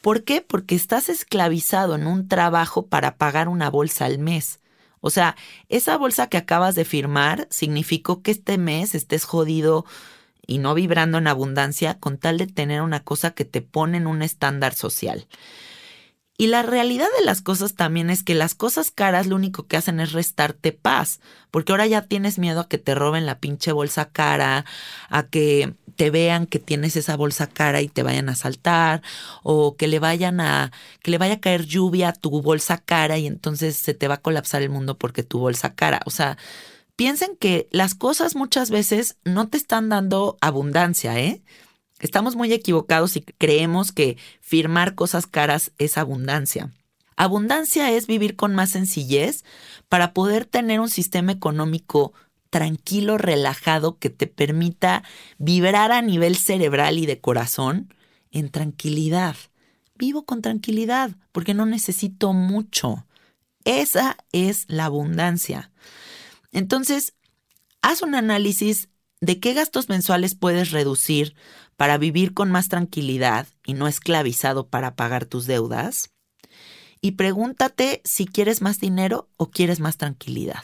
¿Por 0.00 0.24
qué? 0.24 0.40
Porque 0.40 0.74
estás 0.74 1.08
esclavizado 1.08 1.94
en 1.94 2.06
un 2.06 2.28
trabajo 2.28 2.86
para 2.86 3.16
pagar 3.16 3.48
una 3.48 3.68
bolsa 3.68 4.06
al 4.06 4.18
mes. 4.18 4.60
O 5.00 5.10
sea, 5.10 5.36
esa 5.68 5.96
bolsa 5.96 6.28
que 6.28 6.36
acabas 6.36 6.74
de 6.74 6.84
firmar 6.84 7.48
significó 7.50 8.22
que 8.22 8.30
este 8.30 8.58
mes 8.58 8.94
estés 8.94 9.24
jodido 9.24 9.84
y 10.46 10.58
no 10.58 10.74
vibrando 10.74 11.18
en 11.18 11.26
abundancia 11.26 11.98
con 11.98 12.18
tal 12.18 12.38
de 12.38 12.46
tener 12.46 12.82
una 12.82 13.00
cosa 13.00 13.32
que 13.32 13.44
te 13.44 13.62
pone 13.62 13.98
en 13.98 14.06
un 14.06 14.22
estándar 14.22 14.74
social. 14.74 15.26
Y 16.40 16.46
la 16.46 16.62
realidad 16.62 17.08
de 17.18 17.24
las 17.26 17.42
cosas 17.42 17.74
también 17.74 18.08
es 18.08 18.22
que 18.22 18.34
las 18.34 18.54
cosas 18.54 18.90
caras 18.90 19.26
lo 19.26 19.36
único 19.36 19.66
que 19.66 19.76
hacen 19.76 20.00
es 20.00 20.12
restarte 20.12 20.72
paz, 20.72 21.20
porque 21.50 21.70
ahora 21.70 21.86
ya 21.86 22.00
tienes 22.06 22.38
miedo 22.38 22.60
a 22.60 22.68
que 22.70 22.78
te 22.78 22.94
roben 22.94 23.26
la 23.26 23.40
pinche 23.40 23.72
bolsa 23.72 24.08
cara, 24.08 24.64
a 25.10 25.24
que 25.24 25.74
te 25.96 26.08
vean 26.08 26.46
que 26.46 26.58
tienes 26.58 26.96
esa 26.96 27.14
bolsa 27.14 27.46
cara 27.46 27.82
y 27.82 27.88
te 27.88 28.02
vayan 28.02 28.30
a 28.30 28.36
saltar, 28.36 29.02
o 29.42 29.76
que 29.76 29.86
le 29.86 29.98
vayan 29.98 30.40
a, 30.40 30.72
que 31.02 31.10
le 31.10 31.18
vaya 31.18 31.34
a 31.34 31.40
caer 31.40 31.66
lluvia 31.66 32.08
a 32.08 32.12
tu 32.14 32.40
bolsa 32.40 32.78
cara 32.78 33.18
y 33.18 33.26
entonces 33.26 33.76
se 33.76 33.92
te 33.92 34.08
va 34.08 34.14
a 34.14 34.22
colapsar 34.22 34.62
el 34.62 34.70
mundo 34.70 34.96
porque 34.96 35.22
tu 35.22 35.40
bolsa 35.40 35.74
cara. 35.74 36.00
O 36.06 36.10
sea, 36.10 36.38
piensen 36.96 37.36
que 37.36 37.68
las 37.70 37.94
cosas 37.94 38.34
muchas 38.34 38.70
veces 38.70 39.18
no 39.24 39.48
te 39.48 39.58
están 39.58 39.90
dando 39.90 40.38
abundancia, 40.40 41.20
¿eh? 41.20 41.42
Estamos 42.00 42.34
muy 42.34 42.52
equivocados 42.52 43.16
y 43.16 43.20
creemos 43.20 43.92
que 43.92 44.16
firmar 44.40 44.94
cosas 44.94 45.26
caras 45.26 45.72
es 45.78 45.98
abundancia. 45.98 46.72
Abundancia 47.16 47.90
es 47.90 48.06
vivir 48.06 48.34
con 48.34 48.54
más 48.54 48.70
sencillez 48.70 49.44
para 49.90 50.14
poder 50.14 50.46
tener 50.46 50.80
un 50.80 50.88
sistema 50.88 51.32
económico 51.32 52.14
tranquilo, 52.48 53.18
relajado, 53.18 53.98
que 53.98 54.10
te 54.10 54.26
permita 54.26 55.04
vibrar 55.38 55.92
a 55.92 56.02
nivel 56.02 56.36
cerebral 56.36 56.98
y 56.98 57.06
de 57.06 57.20
corazón 57.20 57.94
en 58.30 58.50
tranquilidad. 58.50 59.36
vivo 59.94 60.24
con 60.24 60.40
tranquilidad 60.40 61.10
porque 61.30 61.52
no 61.52 61.66
necesito 61.66 62.32
mucho. 62.32 63.06
Esa 63.64 64.16
es 64.32 64.64
la 64.68 64.86
abundancia. 64.86 65.70
Entonces, 66.52 67.12
haz 67.82 68.00
un 68.00 68.14
análisis 68.14 68.88
de 69.20 69.38
qué 69.38 69.54
gastos 69.54 69.88
mensuales 69.88 70.34
puedes 70.34 70.70
reducir 70.70 71.34
para 71.76 71.98
vivir 71.98 72.34
con 72.34 72.50
más 72.50 72.68
tranquilidad 72.68 73.46
y 73.64 73.74
no 73.74 73.86
esclavizado 73.86 74.68
para 74.68 74.96
pagar 74.96 75.26
tus 75.26 75.46
deudas. 75.46 76.10
Y 77.00 77.12
pregúntate 77.12 78.02
si 78.04 78.26
quieres 78.26 78.60
más 78.60 78.80
dinero 78.80 79.28
o 79.36 79.50
quieres 79.50 79.80
más 79.80 79.96
tranquilidad. 79.96 80.62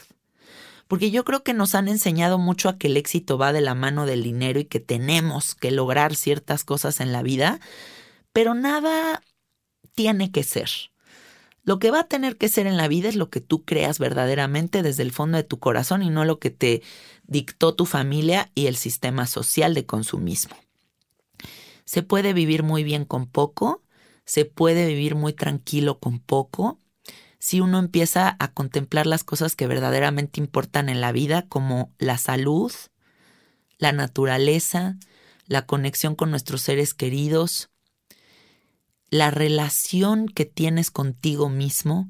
Porque 0.87 1.11
yo 1.11 1.25
creo 1.25 1.43
que 1.43 1.53
nos 1.53 1.75
han 1.75 1.87
enseñado 1.87 2.37
mucho 2.37 2.69
a 2.69 2.77
que 2.77 2.87
el 2.87 2.97
éxito 2.97 3.37
va 3.37 3.51
de 3.51 3.61
la 3.61 3.75
mano 3.75 4.05
del 4.05 4.23
dinero 4.23 4.59
y 4.59 4.65
que 4.65 4.79
tenemos 4.79 5.55
que 5.55 5.71
lograr 5.71 6.15
ciertas 6.15 6.63
cosas 6.63 7.01
en 7.01 7.11
la 7.11 7.23
vida, 7.23 7.59
pero 8.31 8.53
nada 8.53 9.21
tiene 9.95 10.31
que 10.31 10.43
ser. 10.43 10.69
Lo 11.67 11.79
que 11.79 11.91
va 11.91 11.99
a 11.99 12.07
tener 12.07 12.37
que 12.37 12.47
ser 12.47 12.65
en 12.65 12.77
la 12.77 12.87
vida 12.87 13.09
es 13.09 13.17
lo 13.17 13.29
que 13.29 13.41
tú 13.41 13.65
creas 13.65 13.99
verdaderamente 13.99 14.83
desde 14.83 15.03
el 15.03 15.11
fondo 15.11 15.35
de 15.37 15.43
tu 15.43 15.59
corazón 15.59 16.01
y 16.01 16.09
no 16.09 16.23
lo 16.23 16.39
que 16.39 16.49
te 16.49 16.81
dictó 17.25 17.75
tu 17.75 17.85
familia 17.85 18.49
y 18.55 18.67
el 18.67 18.77
sistema 18.77 19.27
social 19.27 19.73
de 19.73 19.85
consumismo. 19.85 20.55
Se 21.83 22.03
puede 22.03 22.31
vivir 22.31 22.63
muy 22.63 22.85
bien 22.85 23.03
con 23.03 23.27
poco, 23.27 23.83
se 24.23 24.45
puede 24.45 24.87
vivir 24.87 25.15
muy 25.15 25.33
tranquilo 25.33 25.99
con 25.99 26.19
poco, 26.19 26.79
si 27.37 27.59
uno 27.59 27.79
empieza 27.79 28.37
a 28.39 28.53
contemplar 28.53 29.05
las 29.05 29.25
cosas 29.25 29.57
que 29.57 29.67
verdaderamente 29.67 30.39
importan 30.39 30.87
en 30.87 31.01
la 31.01 31.11
vida, 31.11 31.47
como 31.49 31.93
la 31.97 32.17
salud, 32.17 32.71
la 33.77 33.91
naturaleza, 33.91 34.95
la 35.47 35.65
conexión 35.65 36.15
con 36.15 36.31
nuestros 36.31 36.61
seres 36.61 36.93
queridos, 36.93 37.71
la 39.09 39.31
relación 39.31 40.27
que 40.27 40.45
tienes 40.45 40.91
contigo 40.91 41.49
mismo, 41.49 42.09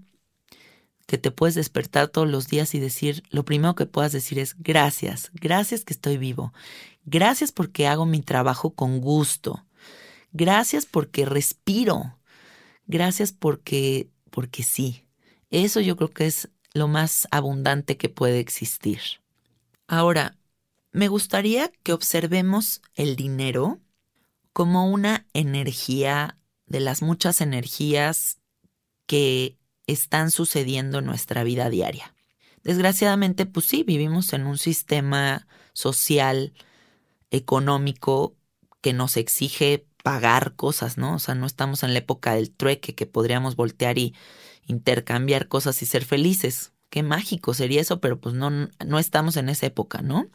que 1.05 1.17
te 1.17 1.31
puedes 1.31 1.55
despertar 1.55 2.09
todos 2.09 2.27
los 2.27 2.47
días 2.47 2.73
y 2.75 2.79
decir, 2.79 3.23
lo 3.29 3.45
primero 3.45 3.75
que 3.75 3.85
puedas 3.85 4.11
decir 4.11 4.39
es 4.39 4.55
gracias, 4.59 5.31
gracias 5.33 5.85
que 5.85 5.93
estoy 5.93 6.17
vivo, 6.17 6.53
gracias 7.05 7.51
porque 7.51 7.87
hago 7.87 8.05
mi 8.05 8.21
trabajo 8.21 8.71
con 8.71 8.99
gusto, 8.99 9.65
gracias 10.31 10.85
porque 10.85 11.25
respiro, 11.25 12.17
gracias 12.87 13.31
porque, 13.31 14.09
porque 14.31 14.63
sí. 14.63 15.03
Eso 15.49 15.79
yo 15.79 15.95
creo 15.95 16.09
que 16.09 16.25
es 16.25 16.49
lo 16.73 16.89
más 16.89 17.27
abundante 17.31 17.95
que 17.95 18.09
puede 18.09 18.39
existir. 18.39 18.99
Ahora, 19.87 20.37
me 20.91 21.07
gustaría 21.07 21.71
que 21.83 21.93
observemos 21.93 22.81
el 22.95 23.15
dinero 23.15 23.79
como 24.51 24.91
una 24.91 25.25
energía 25.33 26.37
de 26.67 26.79
las 26.79 27.01
muchas 27.01 27.41
energías 27.41 28.37
que 29.05 29.57
están 29.87 30.31
sucediendo 30.31 30.99
en 30.99 31.05
nuestra 31.05 31.43
vida 31.43 31.69
diaria. 31.69 32.13
Desgraciadamente, 32.63 33.45
pues 33.45 33.65
sí, 33.65 33.83
vivimos 33.83 34.33
en 34.33 34.45
un 34.45 34.57
sistema 34.57 35.47
social, 35.73 36.53
económico, 37.31 38.35
que 38.81 38.93
nos 38.93 39.17
exige 39.17 39.85
pagar 40.03 40.55
cosas, 40.55 40.97
¿no? 40.97 41.15
O 41.15 41.19
sea, 41.19 41.35
no 41.35 41.45
estamos 41.45 41.83
en 41.83 41.93
la 41.93 41.99
época 41.99 42.35
del 42.35 42.51
trueque 42.51 42.95
que 42.95 43.05
podríamos 43.05 43.55
voltear 43.55 43.97
y 43.97 44.13
intercambiar 44.65 45.47
cosas 45.47 45.81
y 45.81 45.85
ser 45.85 46.05
felices. 46.05 46.73
Qué 46.89 47.03
mágico 47.03 47.53
sería 47.53 47.81
eso, 47.81 47.99
pero 47.99 48.19
pues 48.19 48.35
no, 48.35 48.49
no 48.49 48.99
estamos 48.99 49.37
en 49.37 49.49
esa 49.49 49.65
época, 49.65 50.01
¿no? 50.01 50.27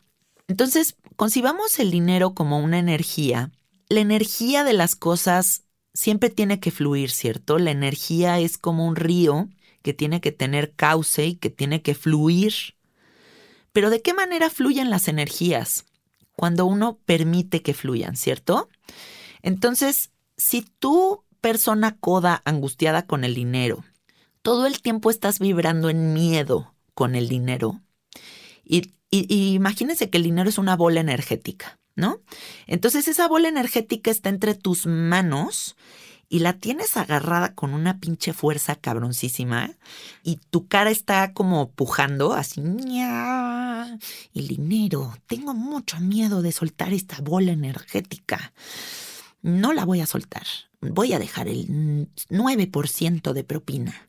Entonces, 0.49 0.97
concibamos 1.17 1.79
el 1.79 1.91
dinero 1.91 2.35
como 2.35 2.59
una 2.59 2.79
energía. 2.79 3.51
La 3.89 4.01
energía 4.01 4.65
de 4.65 4.73
las 4.73 4.95
cosas 4.95 5.65
siempre 5.95 6.31
tiene 6.31 6.61
que 6.61 6.71
fluir, 6.71 7.11
¿cierto? 7.11 7.59
La 7.59 7.71
energía 7.71 8.39
es 8.39 8.59
como 8.59 8.87
un 8.87 8.97
río 8.97 9.49
que 9.83 9.93
tiene 9.93 10.21
que 10.21 10.33
tener 10.33 10.73
cauce 10.75 11.27
y 11.27 11.35
que 11.35 11.51
tiene 11.51 11.83
que 11.83 11.95
fluir. 11.95 12.55
Pero 13.73 13.91
¿de 13.91 14.03
qué 14.03 14.15
manera 14.15 14.51
fluyen 14.51 14.91
las 14.91 15.09
energías? 15.09 15.85
Cuando 16.37 16.67
uno 16.67 16.99
permite 17.05 17.63
que 17.63 17.75
fluyan, 17.75 18.17
¿cierto? 18.17 18.69
Entonces, 19.43 20.11
si 20.37 20.63
tú, 20.63 21.25
persona 21.41 21.97
coda, 21.99 22.43
angustiada 22.45 23.07
con 23.07 23.25
el 23.25 23.35
dinero, 23.35 23.85
todo 24.43 24.67
el 24.67 24.81
tiempo 24.81 25.11
estás 25.11 25.39
vibrando 25.39 25.91
en 25.91 26.15
miedo 26.15 26.75
con 26.95 27.15
el 27.15 27.29
dinero, 27.29 27.81
y, 28.65 28.93
y 29.11 29.55
imagínense 29.55 30.09
que 30.09 30.19
el 30.19 30.25
dinero 30.25 30.49
es 30.49 30.59
una 30.59 30.77
bola 30.77 31.01
energética. 31.01 31.79
¿No? 31.97 32.21
Entonces 32.67 33.09
esa 33.09 33.29
bola 33.29 33.49
energética 33.49 34.11
está 34.11 34.29
entre 34.29 34.55
tus 34.55 34.87
manos 34.87 35.77
y 36.33 36.39
la 36.39 36.55
tienes 36.55 36.97
agarrada 36.97 37.55
con 37.55 37.75
una 37.75 38.01
pinche 38.01 38.33
fuerza 38.33 38.77
cabroncísima 38.77 39.73
y 40.23 40.37
tu 40.49 40.67
cara 40.67 40.89
está 40.91 41.35
como 41.35 41.71
pujando 41.71 42.33
así. 42.33 42.63
El 42.63 44.49
dinero, 44.49 45.15
tengo 45.27 45.53
mucho 45.53 46.01
miedo 46.01 46.41
de 46.41 46.53
soltar 46.53 46.95
esta 46.95 47.21
bola 47.21 47.53
energética. 47.53 48.55
No 49.43 49.75
la 49.75 49.85
voy 49.85 50.01
a 50.01 50.07
soltar. 50.07 50.47
Voy 50.81 51.13
a 51.13 51.19
dejar 51.19 51.49
el 51.49 52.09
9% 52.31 53.33
de 53.35 53.45
propina. 53.45 54.09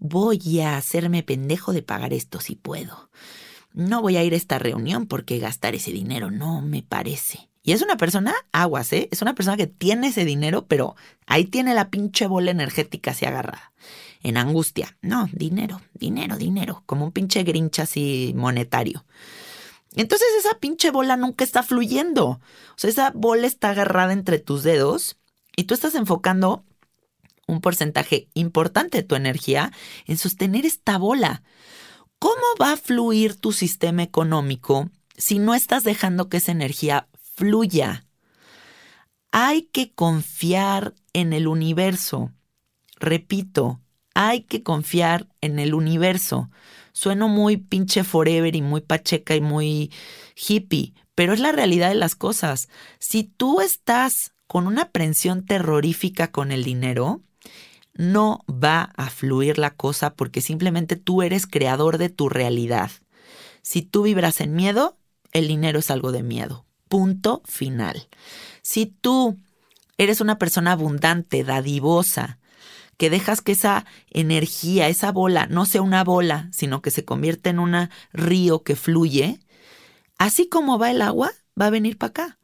Voy 0.00 0.60
a 0.60 0.76
hacerme 0.76 1.22
pendejo 1.22 1.72
de 1.72 1.82
pagar 1.82 2.12
esto 2.12 2.40
si 2.40 2.56
puedo 2.56 3.10
no 3.72 4.02
voy 4.02 4.16
a 4.16 4.24
ir 4.24 4.34
a 4.34 4.36
esta 4.36 4.58
reunión 4.58 5.06
porque 5.06 5.38
gastar 5.38 5.74
ese 5.74 5.92
dinero 5.92 6.30
no 6.30 6.60
me 6.60 6.82
parece. 6.82 7.50
Y 7.62 7.72
es 7.72 7.82
una 7.82 7.96
persona, 7.96 8.34
aguas, 8.52 8.92
¿eh? 8.92 9.08
Es 9.12 9.20
una 9.22 9.34
persona 9.34 9.56
que 9.56 9.66
tiene 9.66 10.08
ese 10.08 10.24
dinero, 10.24 10.66
pero 10.66 10.96
ahí 11.26 11.44
tiene 11.44 11.74
la 11.74 11.90
pinche 11.90 12.26
bola 12.26 12.50
energética 12.50 13.10
así 13.10 13.26
agarrada. 13.26 13.72
En 14.22 14.36
angustia. 14.36 14.96
No, 15.02 15.28
dinero, 15.32 15.80
dinero, 15.94 16.36
dinero. 16.36 16.82
Como 16.86 17.04
un 17.04 17.12
pinche 17.12 17.42
grinch 17.42 17.80
así 17.80 18.32
monetario. 18.34 19.04
Entonces 19.94 20.28
esa 20.38 20.58
pinche 20.58 20.90
bola 20.90 21.16
nunca 21.16 21.44
está 21.44 21.62
fluyendo. 21.62 22.26
O 22.26 22.40
sea, 22.76 22.90
esa 22.90 23.12
bola 23.14 23.46
está 23.46 23.70
agarrada 23.70 24.12
entre 24.12 24.38
tus 24.38 24.62
dedos 24.62 25.18
y 25.56 25.64
tú 25.64 25.74
estás 25.74 25.94
enfocando 25.94 26.64
un 27.46 27.60
porcentaje 27.60 28.28
importante 28.34 28.98
de 28.98 29.04
tu 29.04 29.16
energía 29.16 29.72
en 30.06 30.16
sostener 30.16 30.64
esta 30.64 30.96
bola. 30.98 31.42
¿Cómo 32.20 32.42
va 32.60 32.72
a 32.72 32.76
fluir 32.76 33.34
tu 33.34 33.50
sistema 33.50 34.02
económico 34.02 34.90
si 35.16 35.38
no 35.38 35.54
estás 35.54 35.84
dejando 35.84 36.28
que 36.28 36.36
esa 36.36 36.52
energía 36.52 37.08
fluya? 37.34 38.04
Hay 39.32 39.62
que 39.62 39.94
confiar 39.94 40.94
en 41.14 41.32
el 41.32 41.48
universo. 41.48 42.30
Repito, 42.96 43.80
hay 44.14 44.42
que 44.42 44.62
confiar 44.62 45.28
en 45.40 45.58
el 45.58 45.72
universo. 45.72 46.50
Sueno 46.92 47.26
muy 47.26 47.56
pinche 47.56 48.04
forever 48.04 48.54
y 48.54 48.60
muy 48.60 48.82
pacheca 48.82 49.34
y 49.34 49.40
muy 49.40 49.90
hippie, 50.36 50.92
pero 51.14 51.32
es 51.32 51.40
la 51.40 51.52
realidad 51.52 51.88
de 51.88 51.94
las 51.94 52.16
cosas. 52.16 52.68
Si 52.98 53.24
tú 53.24 53.62
estás 53.62 54.34
con 54.46 54.66
una 54.66 54.82
aprensión 54.82 55.46
terrorífica 55.46 56.30
con 56.30 56.52
el 56.52 56.64
dinero, 56.64 57.22
no 57.94 58.44
va 58.48 58.92
a 58.96 59.10
fluir 59.10 59.58
la 59.58 59.70
cosa 59.70 60.14
porque 60.14 60.40
simplemente 60.40 60.96
tú 60.96 61.22
eres 61.22 61.46
creador 61.46 61.98
de 61.98 62.08
tu 62.08 62.28
realidad. 62.28 62.90
Si 63.62 63.82
tú 63.82 64.02
vibras 64.02 64.40
en 64.40 64.54
miedo, 64.54 64.96
el 65.32 65.48
dinero 65.48 65.78
es 65.78 65.90
algo 65.90 66.12
de 66.12 66.22
miedo. 66.22 66.64
Punto 66.88 67.42
final. 67.44 68.08
Si 68.62 68.86
tú 68.86 69.36
eres 69.98 70.20
una 70.20 70.38
persona 70.38 70.72
abundante, 70.72 71.44
dadivosa, 71.44 72.38
que 72.96 73.10
dejas 73.10 73.40
que 73.40 73.52
esa 73.52 73.86
energía, 74.10 74.88
esa 74.88 75.12
bola, 75.12 75.46
no 75.46 75.64
sea 75.64 75.82
una 75.82 76.04
bola, 76.04 76.48
sino 76.52 76.82
que 76.82 76.90
se 76.90 77.04
convierta 77.04 77.48
en 77.48 77.58
un 77.58 77.88
río 78.12 78.62
que 78.62 78.76
fluye, 78.76 79.40
así 80.18 80.48
como 80.48 80.78
va 80.78 80.90
el 80.90 81.00
agua, 81.00 81.32
va 81.58 81.66
a 81.66 81.70
venir 81.70 81.96
para 81.96 82.10
acá. 82.10 82.38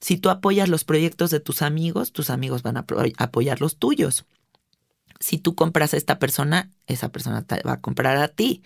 Si 0.00 0.16
tú 0.16 0.30
apoyas 0.30 0.68
los 0.68 0.84
proyectos 0.84 1.30
de 1.30 1.40
tus 1.40 1.60
amigos, 1.60 2.12
tus 2.12 2.30
amigos 2.30 2.62
van 2.62 2.76
a 2.76 2.86
apoyar 3.18 3.60
los 3.60 3.76
tuyos 3.78 4.24
si 5.20 5.38
tú 5.38 5.54
compras 5.54 5.94
a 5.94 5.96
esta 5.96 6.18
persona, 6.18 6.70
esa 6.86 7.10
persona 7.10 7.44
va 7.66 7.72
a 7.72 7.80
comprar 7.80 8.16
a 8.16 8.28
ti. 8.28 8.62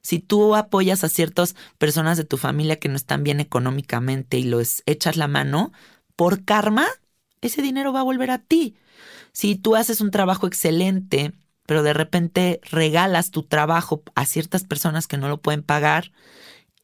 Si 0.00 0.18
tú 0.18 0.56
apoyas 0.56 1.04
a 1.04 1.08
ciertas 1.08 1.54
personas 1.78 2.16
de 2.16 2.24
tu 2.24 2.36
familia 2.36 2.78
que 2.78 2.88
no 2.88 2.96
están 2.96 3.22
bien 3.22 3.40
económicamente 3.40 4.38
y 4.38 4.44
los 4.44 4.82
echas 4.86 5.16
la 5.16 5.28
mano, 5.28 5.72
por 6.16 6.44
karma, 6.44 6.86
ese 7.40 7.62
dinero 7.62 7.92
va 7.92 8.00
a 8.00 8.04
volver 8.04 8.30
a 8.30 8.38
ti. 8.38 8.76
Si 9.32 9.54
tú 9.54 9.76
haces 9.76 10.00
un 10.00 10.10
trabajo 10.10 10.46
excelente, 10.46 11.32
pero 11.66 11.82
de 11.82 11.92
repente 11.92 12.60
regalas 12.70 13.30
tu 13.30 13.44
trabajo 13.44 14.02
a 14.14 14.26
ciertas 14.26 14.64
personas 14.64 15.06
que 15.06 15.18
no 15.18 15.28
lo 15.28 15.40
pueden 15.40 15.62
pagar, 15.62 16.10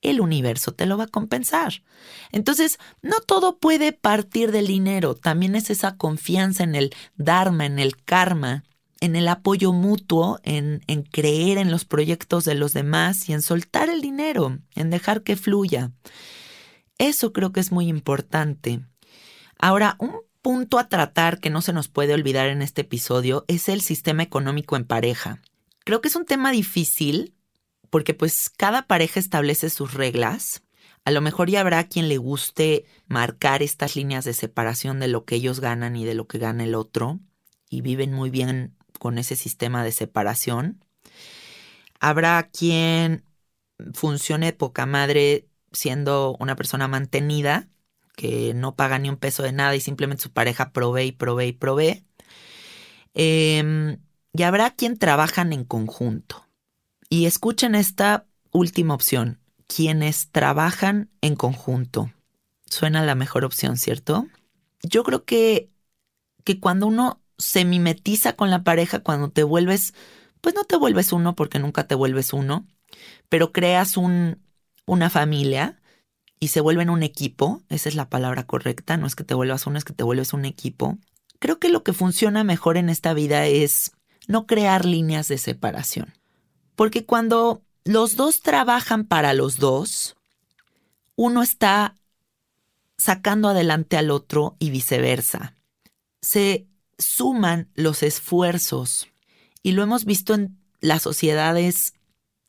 el 0.00 0.20
universo 0.20 0.72
te 0.72 0.86
lo 0.86 0.96
va 0.96 1.04
a 1.04 1.08
compensar. 1.08 1.82
Entonces, 2.30 2.78
no 3.02 3.18
todo 3.20 3.58
puede 3.58 3.92
partir 3.92 4.52
del 4.52 4.68
dinero, 4.68 5.14
también 5.14 5.56
es 5.56 5.70
esa 5.70 5.96
confianza 5.96 6.62
en 6.62 6.76
el 6.76 6.94
Dharma, 7.16 7.66
en 7.66 7.80
el 7.80 7.96
karma, 7.96 8.64
en 9.00 9.16
el 9.16 9.28
apoyo 9.28 9.72
mutuo, 9.72 10.40
en, 10.42 10.82
en, 10.86 11.02
creer 11.02 11.58
en 11.58 11.70
los 11.70 11.84
proyectos 11.84 12.44
de 12.44 12.54
los 12.54 12.72
demás 12.72 13.28
y 13.28 13.32
en 13.32 13.42
soltar 13.42 13.88
el 13.88 14.00
dinero, 14.00 14.58
en 14.74 14.90
dejar 14.90 15.22
que 15.22 15.36
fluya. 15.36 15.92
Eso 16.98 17.32
creo 17.32 17.52
que 17.52 17.60
es 17.60 17.70
muy 17.70 17.88
importante. 17.88 18.80
Ahora, 19.58 19.96
un 19.98 20.16
punto 20.42 20.78
a 20.78 20.88
tratar 20.88 21.40
que 21.40 21.50
no 21.50 21.62
se 21.62 21.72
nos 21.72 21.88
puede 21.88 22.14
olvidar 22.14 22.48
en 22.48 22.62
este 22.62 22.82
episodio 22.82 23.44
es 23.48 23.68
el 23.68 23.80
sistema 23.80 24.22
económico 24.22 24.76
en 24.76 24.84
pareja. 24.84 25.40
Creo 25.84 26.00
que 26.00 26.08
es 26.08 26.16
un 26.16 26.26
tema 26.26 26.52
difícil 26.52 27.34
porque 27.90 28.14
pues 28.14 28.50
cada 28.50 28.86
pareja 28.86 29.20
establece 29.20 29.70
sus 29.70 29.94
reglas. 29.94 30.62
A 31.04 31.10
lo 31.10 31.20
mejor 31.20 31.48
ya 31.48 31.60
habrá 31.60 31.84
quien 31.88 32.08
le 32.08 32.18
guste 32.18 32.84
marcar 33.06 33.62
estas 33.62 33.96
líneas 33.96 34.24
de 34.24 34.34
separación 34.34 35.00
de 35.00 35.08
lo 35.08 35.24
que 35.24 35.36
ellos 35.36 35.60
ganan 35.60 35.96
y 35.96 36.04
de 36.04 36.14
lo 36.14 36.26
que 36.26 36.38
gana 36.38 36.64
el 36.64 36.74
otro 36.74 37.20
y 37.70 37.80
viven 37.80 38.12
muy 38.12 38.30
bien 38.30 38.76
con 38.98 39.18
ese 39.18 39.36
sistema 39.36 39.84
de 39.84 39.92
separación. 39.92 40.84
Habrá 42.00 42.48
quien 42.50 43.24
funcione 43.94 44.52
poca 44.52 44.86
madre 44.86 45.48
siendo 45.72 46.36
una 46.38 46.56
persona 46.56 46.88
mantenida, 46.88 47.68
que 48.16 48.52
no 48.54 48.74
paga 48.74 48.98
ni 48.98 49.08
un 49.08 49.16
peso 49.16 49.42
de 49.42 49.52
nada 49.52 49.76
y 49.76 49.80
simplemente 49.80 50.24
su 50.24 50.32
pareja 50.32 50.72
provee 50.72 51.06
y 51.06 51.12
provee 51.12 51.48
y 51.48 51.52
provee. 51.52 52.04
Em, 53.14 53.98
y 54.32 54.42
habrá 54.42 54.70
quien 54.70 54.98
trabajan 54.98 55.52
en 55.52 55.64
conjunto. 55.64 56.46
Y 57.08 57.26
escuchen 57.26 57.74
esta 57.74 58.26
última 58.50 58.94
opción, 58.94 59.40
quienes 59.66 60.30
trabajan 60.30 61.10
en 61.20 61.36
conjunto. 61.36 62.12
Suena 62.66 63.04
la 63.04 63.14
mejor 63.14 63.44
opción, 63.44 63.76
¿cierto? 63.76 64.26
Yo 64.82 65.04
creo 65.04 65.24
que, 65.24 65.70
que 66.44 66.60
cuando 66.60 66.86
uno 66.86 67.20
se 67.38 67.64
mimetiza 67.64 68.34
con 68.34 68.50
la 68.50 68.64
pareja, 68.64 69.00
cuando 69.00 69.30
te 69.30 69.44
vuelves, 69.44 69.94
pues 70.40 70.54
no 70.54 70.64
te 70.64 70.76
vuelves 70.76 71.12
uno 71.12 71.34
porque 71.34 71.58
nunca 71.58 71.86
te 71.86 71.94
vuelves 71.94 72.32
uno, 72.32 72.66
pero 73.28 73.52
creas 73.52 73.96
un, 73.96 74.38
una 74.86 75.10
familia 75.10 75.80
y 76.40 76.48
se 76.48 76.60
vuelven 76.60 76.90
un 76.90 77.02
equipo, 77.02 77.62
esa 77.68 77.88
es 77.88 77.94
la 77.94 78.08
palabra 78.08 78.44
correcta, 78.44 78.96
no 78.96 79.06
es 79.06 79.14
que 79.14 79.24
te 79.24 79.34
vuelvas 79.34 79.66
uno, 79.66 79.78
es 79.78 79.84
que 79.84 79.92
te 79.92 80.04
vuelves 80.04 80.32
un 80.32 80.44
equipo. 80.44 80.98
Creo 81.38 81.58
que 81.58 81.68
lo 81.68 81.82
que 81.82 81.92
funciona 81.92 82.44
mejor 82.44 82.76
en 82.76 82.88
esta 82.88 83.12
vida 83.12 83.46
es 83.46 83.92
no 84.26 84.46
crear 84.46 84.84
líneas 84.84 85.28
de 85.28 85.38
separación. 85.38 86.14
Porque 86.76 87.04
cuando 87.04 87.62
los 87.84 88.16
dos 88.16 88.40
trabajan 88.40 89.04
para 89.04 89.32
los 89.32 89.58
dos, 89.58 90.16
uno 91.16 91.42
está 91.42 91.96
sacando 92.96 93.48
adelante 93.48 93.96
al 93.96 94.10
otro 94.10 94.56
y 94.60 94.70
viceversa. 94.70 95.54
Se 96.20 96.67
suman 96.98 97.70
los 97.74 98.02
esfuerzos 98.02 99.08
y 99.62 99.72
lo 99.72 99.82
hemos 99.82 100.04
visto 100.04 100.34
en 100.34 100.58
las 100.80 101.02
sociedades 101.02 101.94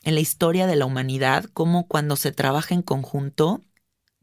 en 0.04 0.16
la 0.16 0.22
historia 0.22 0.68
de 0.68 0.76
la 0.76 0.86
humanidad, 0.86 1.46
como 1.54 1.88
cuando 1.88 2.16
se 2.16 2.32
trabaja 2.32 2.74
en 2.74 2.82
conjunto, 2.82 3.62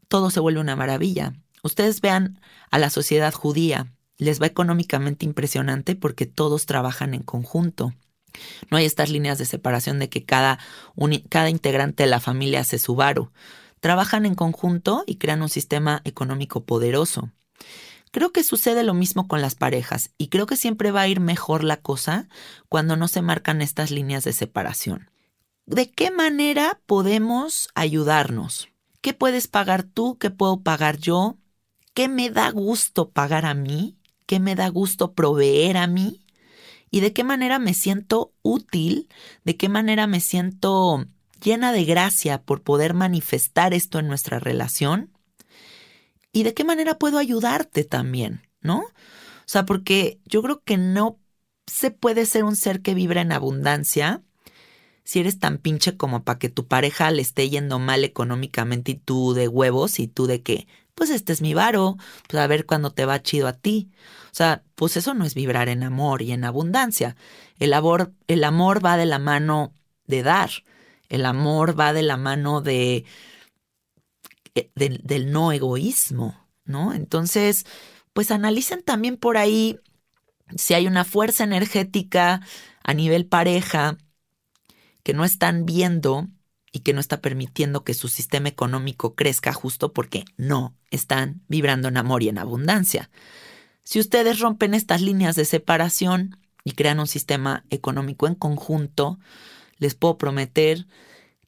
todo 0.07 0.29
se 0.29 0.39
vuelve 0.39 0.59
una 0.59 0.75
maravilla. 0.75 1.33
Ustedes 1.63 2.01
vean 2.01 2.39
a 2.71 2.79
la 2.79 2.89
sociedad 2.89 3.33
judía, 3.33 3.93
les 4.17 4.41
va 4.41 4.47
económicamente 4.47 5.25
impresionante 5.25 5.95
porque 5.95 6.25
todos 6.25 6.65
trabajan 6.65 7.13
en 7.13 7.21
conjunto. 7.21 7.93
No 8.69 8.77
hay 8.77 8.85
estas 8.85 9.09
líneas 9.09 9.37
de 9.37 9.45
separación 9.45 9.99
de 9.99 10.09
que 10.09 10.23
cada, 10.23 10.59
cada 11.29 11.49
integrante 11.49 12.03
de 12.03 12.09
la 12.09 12.19
familia 12.19 12.61
hace 12.61 12.79
su 12.79 12.95
varo. 12.95 13.31
Trabajan 13.79 14.25
en 14.25 14.35
conjunto 14.35 15.03
y 15.05 15.15
crean 15.15 15.41
un 15.41 15.49
sistema 15.49 16.01
económico 16.03 16.65
poderoso. 16.65 17.31
Creo 18.17 18.31
que 18.31 18.43
sucede 18.43 18.81
lo 18.83 18.95
mismo 18.95 19.27
con 19.27 19.41
las 19.41 19.53
parejas 19.53 20.09
y 20.17 20.29
creo 20.29 20.47
que 20.47 20.55
siempre 20.55 20.89
va 20.89 21.01
a 21.01 21.07
ir 21.07 21.19
mejor 21.19 21.63
la 21.63 21.77
cosa 21.77 22.27
cuando 22.67 22.97
no 22.97 23.07
se 23.07 23.21
marcan 23.21 23.61
estas 23.61 23.91
líneas 23.91 24.23
de 24.23 24.33
separación. 24.33 25.11
¿De 25.67 25.91
qué 25.91 26.09
manera 26.09 26.81
podemos 26.87 27.69
ayudarnos? 27.75 28.69
¿Qué 29.01 29.13
puedes 29.13 29.47
pagar 29.47 29.83
tú? 29.83 30.17
¿Qué 30.17 30.31
puedo 30.31 30.61
pagar 30.61 30.97
yo? 30.97 31.37
¿Qué 31.93 32.07
me 32.07 32.31
da 32.31 32.49
gusto 32.49 33.11
pagar 33.11 33.45
a 33.45 33.53
mí? 33.53 33.99
¿Qué 34.25 34.39
me 34.39 34.55
da 34.55 34.67
gusto 34.69 35.13
proveer 35.13 35.77
a 35.77 35.85
mí? 35.85 36.25
¿Y 36.89 37.01
de 37.01 37.13
qué 37.13 37.23
manera 37.23 37.59
me 37.59 37.75
siento 37.75 38.33
útil? 38.41 39.09
¿De 39.43 39.57
qué 39.57 39.69
manera 39.69 40.07
me 40.07 40.21
siento 40.21 41.05
llena 41.39 41.71
de 41.71 41.85
gracia 41.85 42.41
por 42.41 42.63
poder 42.63 42.95
manifestar 42.95 43.75
esto 43.75 43.99
en 43.99 44.07
nuestra 44.07 44.39
relación? 44.39 45.11
¿Y 46.31 46.43
de 46.43 46.53
qué 46.53 46.63
manera 46.63 46.97
puedo 46.97 47.17
ayudarte 47.17 47.83
también? 47.83 48.41
¿No? 48.61 48.79
O 48.79 49.49
sea, 49.49 49.65
porque 49.65 50.19
yo 50.25 50.41
creo 50.41 50.61
que 50.63 50.77
no 50.77 51.19
se 51.65 51.91
puede 51.91 52.25
ser 52.25 52.43
un 52.43 52.55
ser 52.55 52.81
que 52.81 52.93
vibra 52.93 53.21
en 53.21 53.31
abundancia 53.31 54.23
si 55.07 55.21
eres 55.21 55.39
tan 55.39 55.57
pinche 55.57 55.95
como 55.95 56.25
para 56.25 56.37
que 56.37 56.49
tu 56.49 56.67
pareja 56.67 57.11
le 57.11 57.21
esté 57.21 57.49
yendo 57.49 57.79
mal 57.79 58.03
económicamente 58.03 58.91
y 58.91 58.95
tú 58.95 59.33
de 59.33 59.47
huevos 59.47 59.99
y 59.99 60.09
tú 60.09 60.27
de 60.27 60.41
que, 60.41 60.67
pues 60.95 61.11
este 61.11 61.31
es 61.31 61.41
mi 61.41 61.53
varo, 61.53 61.95
pues 62.27 62.43
a 62.43 62.47
ver 62.47 62.65
cuándo 62.65 62.91
te 62.91 63.05
va 63.05 63.23
chido 63.23 63.47
a 63.47 63.53
ti. 63.53 63.89
O 64.33 64.35
sea, 64.35 64.65
pues 64.75 64.97
eso 64.97 65.13
no 65.13 65.23
es 65.23 65.33
vibrar 65.33 65.69
en 65.69 65.83
amor 65.83 66.21
y 66.23 66.33
en 66.33 66.43
abundancia. 66.43 67.15
El 67.57 67.73
amor, 67.73 68.11
el 68.27 68.43
amor 68.43 68.85
va 68.85 68.97
de 68.97 69.05
la 69.05 69.17
mano 69.17 69.73
de 70.07 70.23
dar. 70.23 70.49
El 71.07 71.25
amor 71.25 71.79
va 71.79 71.93
de 71.93 72.01
la 72.01 72.17
mano 72.17 72.59
de, 72.59 73.05
eh, 74.57 74.71
del 75.03 75.31
no 75.31 75.51
egoísmo, 75.51 76.47
¿no? 76.65 76.93
Entonces, 76.93 77.65
pues 78.13 78.31
analicen 78.31 78.83
también 78.83 79.17
por 79.17 79.37
ahí 79.37 79.79
si 80.55 80.73
hay 80.73 80.87
una 80.87 81.03
fuerza 81.03 81.43
energética 81.43 82.41
a 82.83 82.93
nivel 82.93 83.25
pareja 83.25 83.97
que 85.03 85.13
no 85.13 85.25
están 85.25 85.65
viendo 85.65 86.27
y 86.71 86.79
que 86.79 86.93
no 86.93 86.99
está 86.99 87.21
permitiendo 87.21 87.83
que 87.83 87.93
su 87.93 88.07
sistema 88.07 88.49
económico 88.49 89.15
crezca 89.15 89.53
justo 89.53 89.93
porque 89.93 90.25
no 90.37 90.75
están 90.91 91.41
vibrando 91.47 91.87
en 91.87 91.97
amor 91.97 92.23
y 92.23 92.29
en 92.29 92.37
abundancia. 92.37 93.09
Si 93.83 93.99
ustedes 93.99 94.39
rompen 94.39 94.73
estas 94.73 95.01
líneas 95.01 95.35
de 95.35 95.45
separación 95.45 96.37
y 96.63 96.73
crean 96.73 96.99
un 96.99 97.07
sistema 97.07 97.65
económico 97.69 98.27
en 98.27 98.35
conjunto, 98.35 99.19
les 99.77 99.95
puedo 99.95 100.17
prometer 100.17 100.87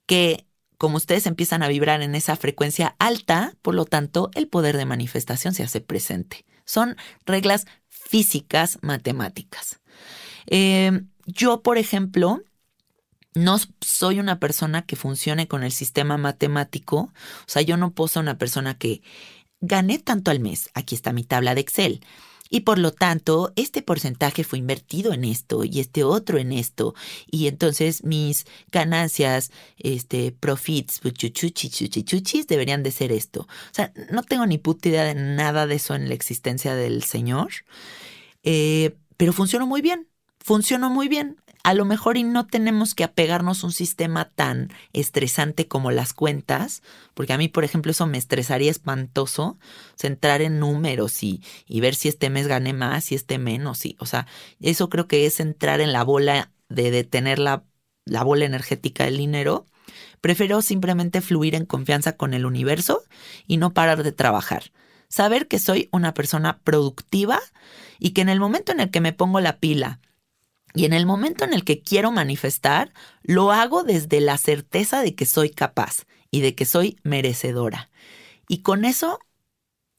que 0.05 0.47
como 0.79 0.95
ustedes 0.95 1.27
empiezan 1.27 1.61
a 1.61 1.67
vibrar 1.67 2.01
en 2.01 2.15
esa 2.15 2.37
frecuencia 2.37 2.95
alta, 2.99 3.53
por 3.61 3.75
lo 3.75 3.83
tanto, 3.83 4.31
el 4.33 4.47
poder 4.47 4.77
de 4.77 4.85
manifestación 4.85 5.53
se 5.53 5.61
hace 5.61 5.81
presente. 5.81 6.45
Son 6.63 6.95
reglas 7.25 7.67
físicas 7.89 8.79
matemáticas. 8.81 9.81
Eh, 10.47 11.01
yo, 11.25 11.63
por 11.63 11.77
ejemplo, 11.77 12.41
no 13.33 13.57
soy 13.81 14.21
una 14.21 14.39
persona 14.39 14.83
que 14.83 14.95
funcione 14.95 15.49
con 15.49 15.63
el 15.63 15.73
sistema 15.73 16.17
matemático, 16.17 16.97
o 16.97 17.11
sea, 17.45 17.61
yo 17.61 17.75
no 17.75 17.91
puedo 17.91 18.07
ser 18.07 18.21
una 18.21 18.37
persona 18.37 18.77
que 18.77 19.01
gané 19.59 19.99
tanto 19.99 20.31
al 20.31 20.39
mes, 20.39 20.69
aquí 20.75 20.95
está 20.95 21.11
mi 21.11 21.25
tabla 21.25 21.55
de 21.55 21.61
Excel, 21.61 21.99
y 22.49 22.62
por 22.62 22.79
lo 22.79 22.91
tanto, 22.91 23.53
este 23.55 23.81
porcentaje 23.81 24.43
fue 24.43 24.59
invertido 24.59 25.13
en 25.13 25.23
esto 25.23 25.63
y 25.63 25.79
este 25.79 26.03
otro 26.03 26.39
en 26.39 26.51
esto. 26.51 26.95
Y 27.29 27.47
entonces 27.47 28.03
mis 28.03 28.45
ganancias, 28.71 29.51
este, 29.77 30.31
profits, 30.31 30.99
chuchis, 31.13 32.47
deberían 32.47 32.83
de 32.83 32.91
ser 32.91 33.12
esto. 33.12 33.41
O 33.41 33.73
sea, 33.73 33.93
no 34.12 34.23
tengo 34.23 34.45
ni 34.47 34.57
puta 34.57 34.89
idea 34.89 35.03
de 35.03 35.15
nada 35.15 35.67
de 35.67 35.75
eso 35.75 35.93
en 35.93 36.09
la 36.09 36.15
existencia 36.15 36.73
del 36.75 37.03
Señor. 37.03 37.49
Eh, 38.43 38.95
pero 39.17 39.31
funcionó 39.33 39.67
muy 39.67 39.81
bien. 39.81 40.07
Funcionó 40.39 40.89
muy 40.89 41.07
bien 41.07 41.38
a 41.63 41.73
lo 41.73 41.85
mejor 41.85 42.17
y 42.17 42.23
no 42.23 42.47
tenemos 42.47 42.95
que 42.95 43.03
apegarnos 43.03 43.63
a 43.63 43.67
un 43.67 43.73
sistema 43.73 44.29
tan 44.29 44.71
estresante 44.93 45.67
como 45.67 45.91
las 45.91 46.13
cuentas, 46.13 46.81
porque 47.13 47.33
a 47.33 47.37
mí, 47.37 47.47
por 47.47 47.63
ejemplo, 47.63 47.91
eso 47.91 48.07
me 48.07 48.17
estresaría 48.17 48.71
espantoso, 48.71 49.57
centrar 49.95 50.41
en 50.41 50.59
números 50.59 51.21
y, 51.23 51.43
y 51.67 51.81
ver 51.81 51.95
si 51.95 52.07
este 52.07 52.29
mes 52.29 52.47
gané 52.47 52.73
más, 52.73 53.11
y 53.11 53.15
este 53.15 53.37
menos, 53.37 53.85
y, 53.85 53.97
o 53.99 54.05
sea, 54.05 54.25
eso 54.61 54.89
creo 54.89 55.07
que 55.07 55.25
es 55.25 55.39
entrar 55.39 55.81
en 55.81 55.91
la 55.91 56.03
bola 56.03 56.51
de 56.69 56.91
detener 56.91 57.39
la, 57.39 57.63
la 58.05 58.23
bola 58.23 58.45
energética 58.45 59.05
del 59.05 59.17
dinero. 59.17 59.65
Prefiero 60.21 60.61
simplemente 60.61 61.21
fluir 61.21 61.55
en 61.55 61.65
confianza 61.65 62.15
con 62.15 62.33
el 62.33 62.45
universo 62.45 63.03
y 63.47 63.57
no 63.57 63.73
parar 63.73 64.03
de 64.03 64.11
trabajar. 64.11 64.71
Saber 65.07 65.47
que 65.47 65.59
soy 65.59 65.89
una 65.91 66.13
persona 66.13 66.59
productiva 66.63 67.39
y 67.97 68.11
que 68.11 68.21
en 68.21 68.29
el 68.29 68.39
momento 68.39 68.71
en 68.71 68.79
el 68.79 68.91
que 68.91 69.01
me 69.01 69.13
pongo 69.13 69.39
la 69.39 69.57
pila, 69.57 69.99
y 70.73 70.86
en 70.86 70.93
el 70.93 71.05
momento 71.05 71.43
en 71.43 71.53
el 71.53 71.63
que 71.63 71.82
quiero 71.82 72.12
manifestar, 72.12 72.93
lo 73.23 73.51
hago 73.51 73.84
desde 73.84 74.21
la 74.21 74.38
certeza 74.38 75.01
de 75.01 75.15
que 75.15 75.25
soy 75.25 75.49
capaz 75.49 76.05
y 76.32 76.41
de 76.41 76.55
que 76.55 76.65
soy 76.65 76.99
merecedora. 77.03 77.89
Y 78.47 78.62
con 78.62 78.86
eso 78.86 79.19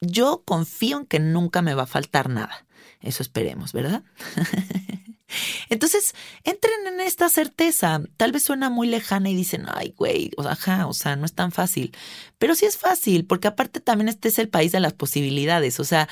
yo 0.00 0.42
confío 0.44 0.98
en 0.98 1.06
que 1.06 1.18
nunca 1.18 1.62
me 1.62 1.74
va 1.74 1.85
a 1.85 1.87
faltar 1.87 2.28
nada. 2.28 2.66
Eso 3.00 3.22
esperemos, 3.22 3.72
¿verdad? 3.72 4.02
Entonces, 5.68 6.14
entren 6.44 6.87
en 6.87 7.00
esta 7.00 7.28
certeza. 7.28 8.02
Tal 8.16 8.33
vez 8.33 8.42
suena 8.42 8.68
muy 8.68 8.88
lejana 8.88 9.30
y 9.30 9.35
dicen, 9.35 9.66
ay, 9.72 9.94
güey, 9.96 10.30
ajá, 10.38 10.87
o 10.87 10.92
sea, 10.92 11.16
no 11.16 11.24
es 11.24 11.35
tan 11.35 11.52
fácil. 11.52 11.96
Pero 12.38 12.54
sí 12.54 12.66
es 12.66 12.76
fácil, 12.76 13.26
porque 13.26 13.48
aparte 13.48 13.80
también 13.80 14.09
este 14.09 14.28
es 14.28 14.38
el 14.38 14.48
país 14.48 14.72
de 14.72 14.80
las 14.80 14.92
posibilidades. 14.92 15.80
O 15.80 15.85
sea, 15.85 16.09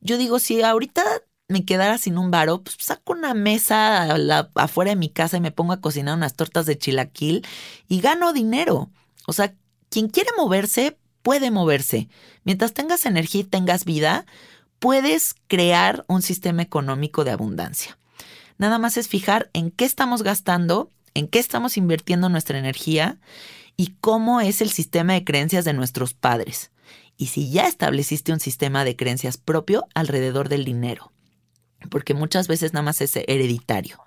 yo 0.00 0.18
digo, 0.18 0.38
si 0.38 0.62
ahorita 0.62 1.04
me 1.52 1.64
quedara 1.64 1.98
sin 1.98 2.18
un 2.18 2.30
varo, 2.30 2.62
pues 2.62 2.76
saco 2.80 3.12
una 3.12 3.34
mesa 3.34 4.08
afuera 4.54 4.90
de 4.90 4.96
mi 4.96 5.08
casa 5.08 5.36
y 5.36 5.40
me 5.40 5.52
pongo 5.52 5.72
a 5.72 5.80
cocinar 5.80 6.16
unas 6.16 6.34
tortas 6.34 6.66
de 6.66 6.78
chilaquil 6.78 7.46
y 7.88 8.00
gano 8.00 8.32
dinero. 8.32 8.90
O 9.26 9.32
sea, 9.32 9.54
quien 9.88 10.08
quiere 10.08 10.30
moverse, 10.36 10.98
puede 11.22 11.50
moverse. 11.50 12.08
Mientras 12.44 12.72
tengas 12.72 13.06
energía 13.06 13.42
y 13.42 13.44
tengas 13.44 13.84
vida, 13.84 14.26
puedes 14.78 15.34
crear 15.46 16.04
un 16.08 16.22
sistema 16.22 16.62
económico 16.62 17.24
de 17.24 17.30
abundancia. 17.30 17.98
Nada 18.58 18.78
más 18.78 18.96
es 18.96 19.08
fijar 19.08 19.50
en 19.52 19.70
qué 19.70 19.84
estamos 19.84 20.22
gastando, 20.22 20.90
en 21.14 21.28
qué 21.28 21.38
estamos 21.38 21.76
invirtiendo 21.76 22.28
nuestra 22.28 22.58
energía 22.58 23.18
y 23.76 23.94
cómo 24.00 24.40
es 24.40 24.60
el 24.60 24.70
sistema 24.70 25.14
de 25.14 25.24
creencias 25.24 25.64
de 25.64 25.72
nuestros 25.72 26.14
padres. 26.14 26.70
Y 27.16 27.26
si 27.26 27.50
ya 27.50 27.68
estableciste 27.68 28.32
un 28.32 28.40
sistema 28.40 28.84
de 28.84 28.96
creencias 28.96 29.36
propio 29.36 29.86
alrededor 29.94 30.48
del 30.48 30.64
dinero. 30.64 31.12
Porque 31.88 32.14
muchas 32.14 32.48
veces 32.48 32.72
nada 32.72 32.84
más 32.84 33.00
es 33.00 33.16
hereditario. 33.16 33.98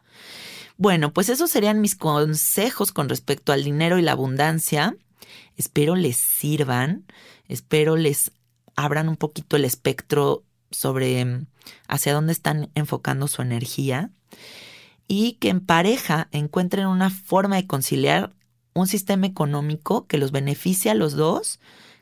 Bueno, 0.77 1.13
pues 1.13 1.29
esos 1.29 1.49
serían 1.49 1.81
mis 1.81 1.95
consejos 1.95 2.91
con 2.91 3.07
respecto 3.07 3.53
al 3.53 3.63
dinero 3.63 3.97
y 3.97 4.01
la 4.01 4.11
abundancia. 4.11 4.95
Espero 5.55 5.95
les 5.95 6.17
sirvan, 6.17 7.05
espero 7.47 7.95
les 7.95 8.31
abran 8.75 9.07
un 9.07 9.15
poquito 9.15 9.55
el 9.55 9.63
espectro 9.63 10.43
sobre 10.71 11.23
mm, 11.23 11.47
hacia 11.87 12.13
dónde 12.13 12.33
están 12.33 12.69
enfocando 12.75 13.27
su 13.27 13.41
energía 13.41 14.11
y 15.07 15.33
que 15.33 15.49
en 15.49 15.61
pareja 15.61 16.27
encuentren 16.31 16.87
una 16.87 17.09
forma 17.09 17.55
de 17.55 17.67
conciliar 17.67 18.33
un 18.73 18.87
sistema 18.87 19.27
económico 19.27 20.05
que 20.07 20.17
los 20.17 20.31
beneficie 20.31 20.91
a 20.91 20.95
los 20.95 21.13
dos, 21.13 21.59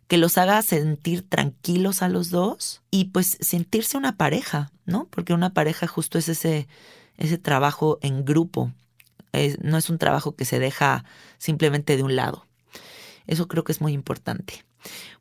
que 0.08 0.18
los 0.18 0.38
haga 0.38 0.62
sentir 0.62 1.28
tranquilos 1.28 2.02
a 2.02 2.10
los 2.10 2.30
dos 2.30 2.82
y 2.92 3.06
pues 3.06 3.38
sentirse 3.42 3.98
una 3.98 4.18
pareja, 4.18 4.72
¿no? 4.86 5.08
Porque 5.10 5.34
una 5.34 5.54
pareja 5.54 5.88
justo 5.88 6.18
es 6.18 6.30
ese, 6.30 6.68
ese 7.18 7.38
trabajo 7.38 8.00
en 8.02 8.26
grupo, 8.26 8.72
no 9.62 9.78
es 9.78 9.89
un 9.89 9.98
trabajo 9.98 10.36
que 10.36 10.46
se 10.46 10.60
deja 10.60 11.06
simplemente 11.38 11.98
de 11.98 12.04
un 12.04 12.16
lado. 12.16 12.46
Eso 13.26 13.48
creo 13.48 13.63
que 13.63 13.72
es 13.72 13.82
muy 13.82 13.94
importante. 13.94 14.63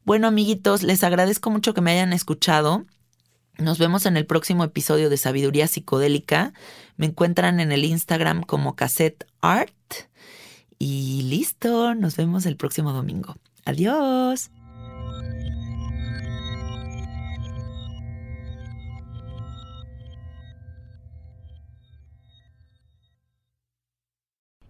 Bueno, 0.05 0.27
amiguitos, 0.27 0.83
les 0.83 1.05
agradezco 1.05 1.51
mucho 1.51 1.73
que 1.73 1.81
me 1.81 1.93
hayan 1.93 2.13
escuchado. 2.13 2.85
Nos 3.59 3.79
vemos 3.79 4.07
en 4.07 4.17
el 4.17 4.27
próximo 4.27 4.65
episodio 4.65 5.09
de 5.09 5.17
Sabiduría 5.17 5.69
Psicodélica. 5.69 6.53
Me 6.97 7.07
encuentran 7.07 7.61
en 7.61 7.71
el 7.71 7.85
Instagram 7.85 8.43
como 8.43 8.75
Cassette 8.75 9.27
Art. 9.41 9.73
Y 10.79 11.23
listo, 11.23 11.95
nos 11.95 12.17
vemos 12.17 12.45
el 12.45 12.57
próximo 12.57 12.93
domingo. 12.93 13.37
Adiós. 13.65 14.51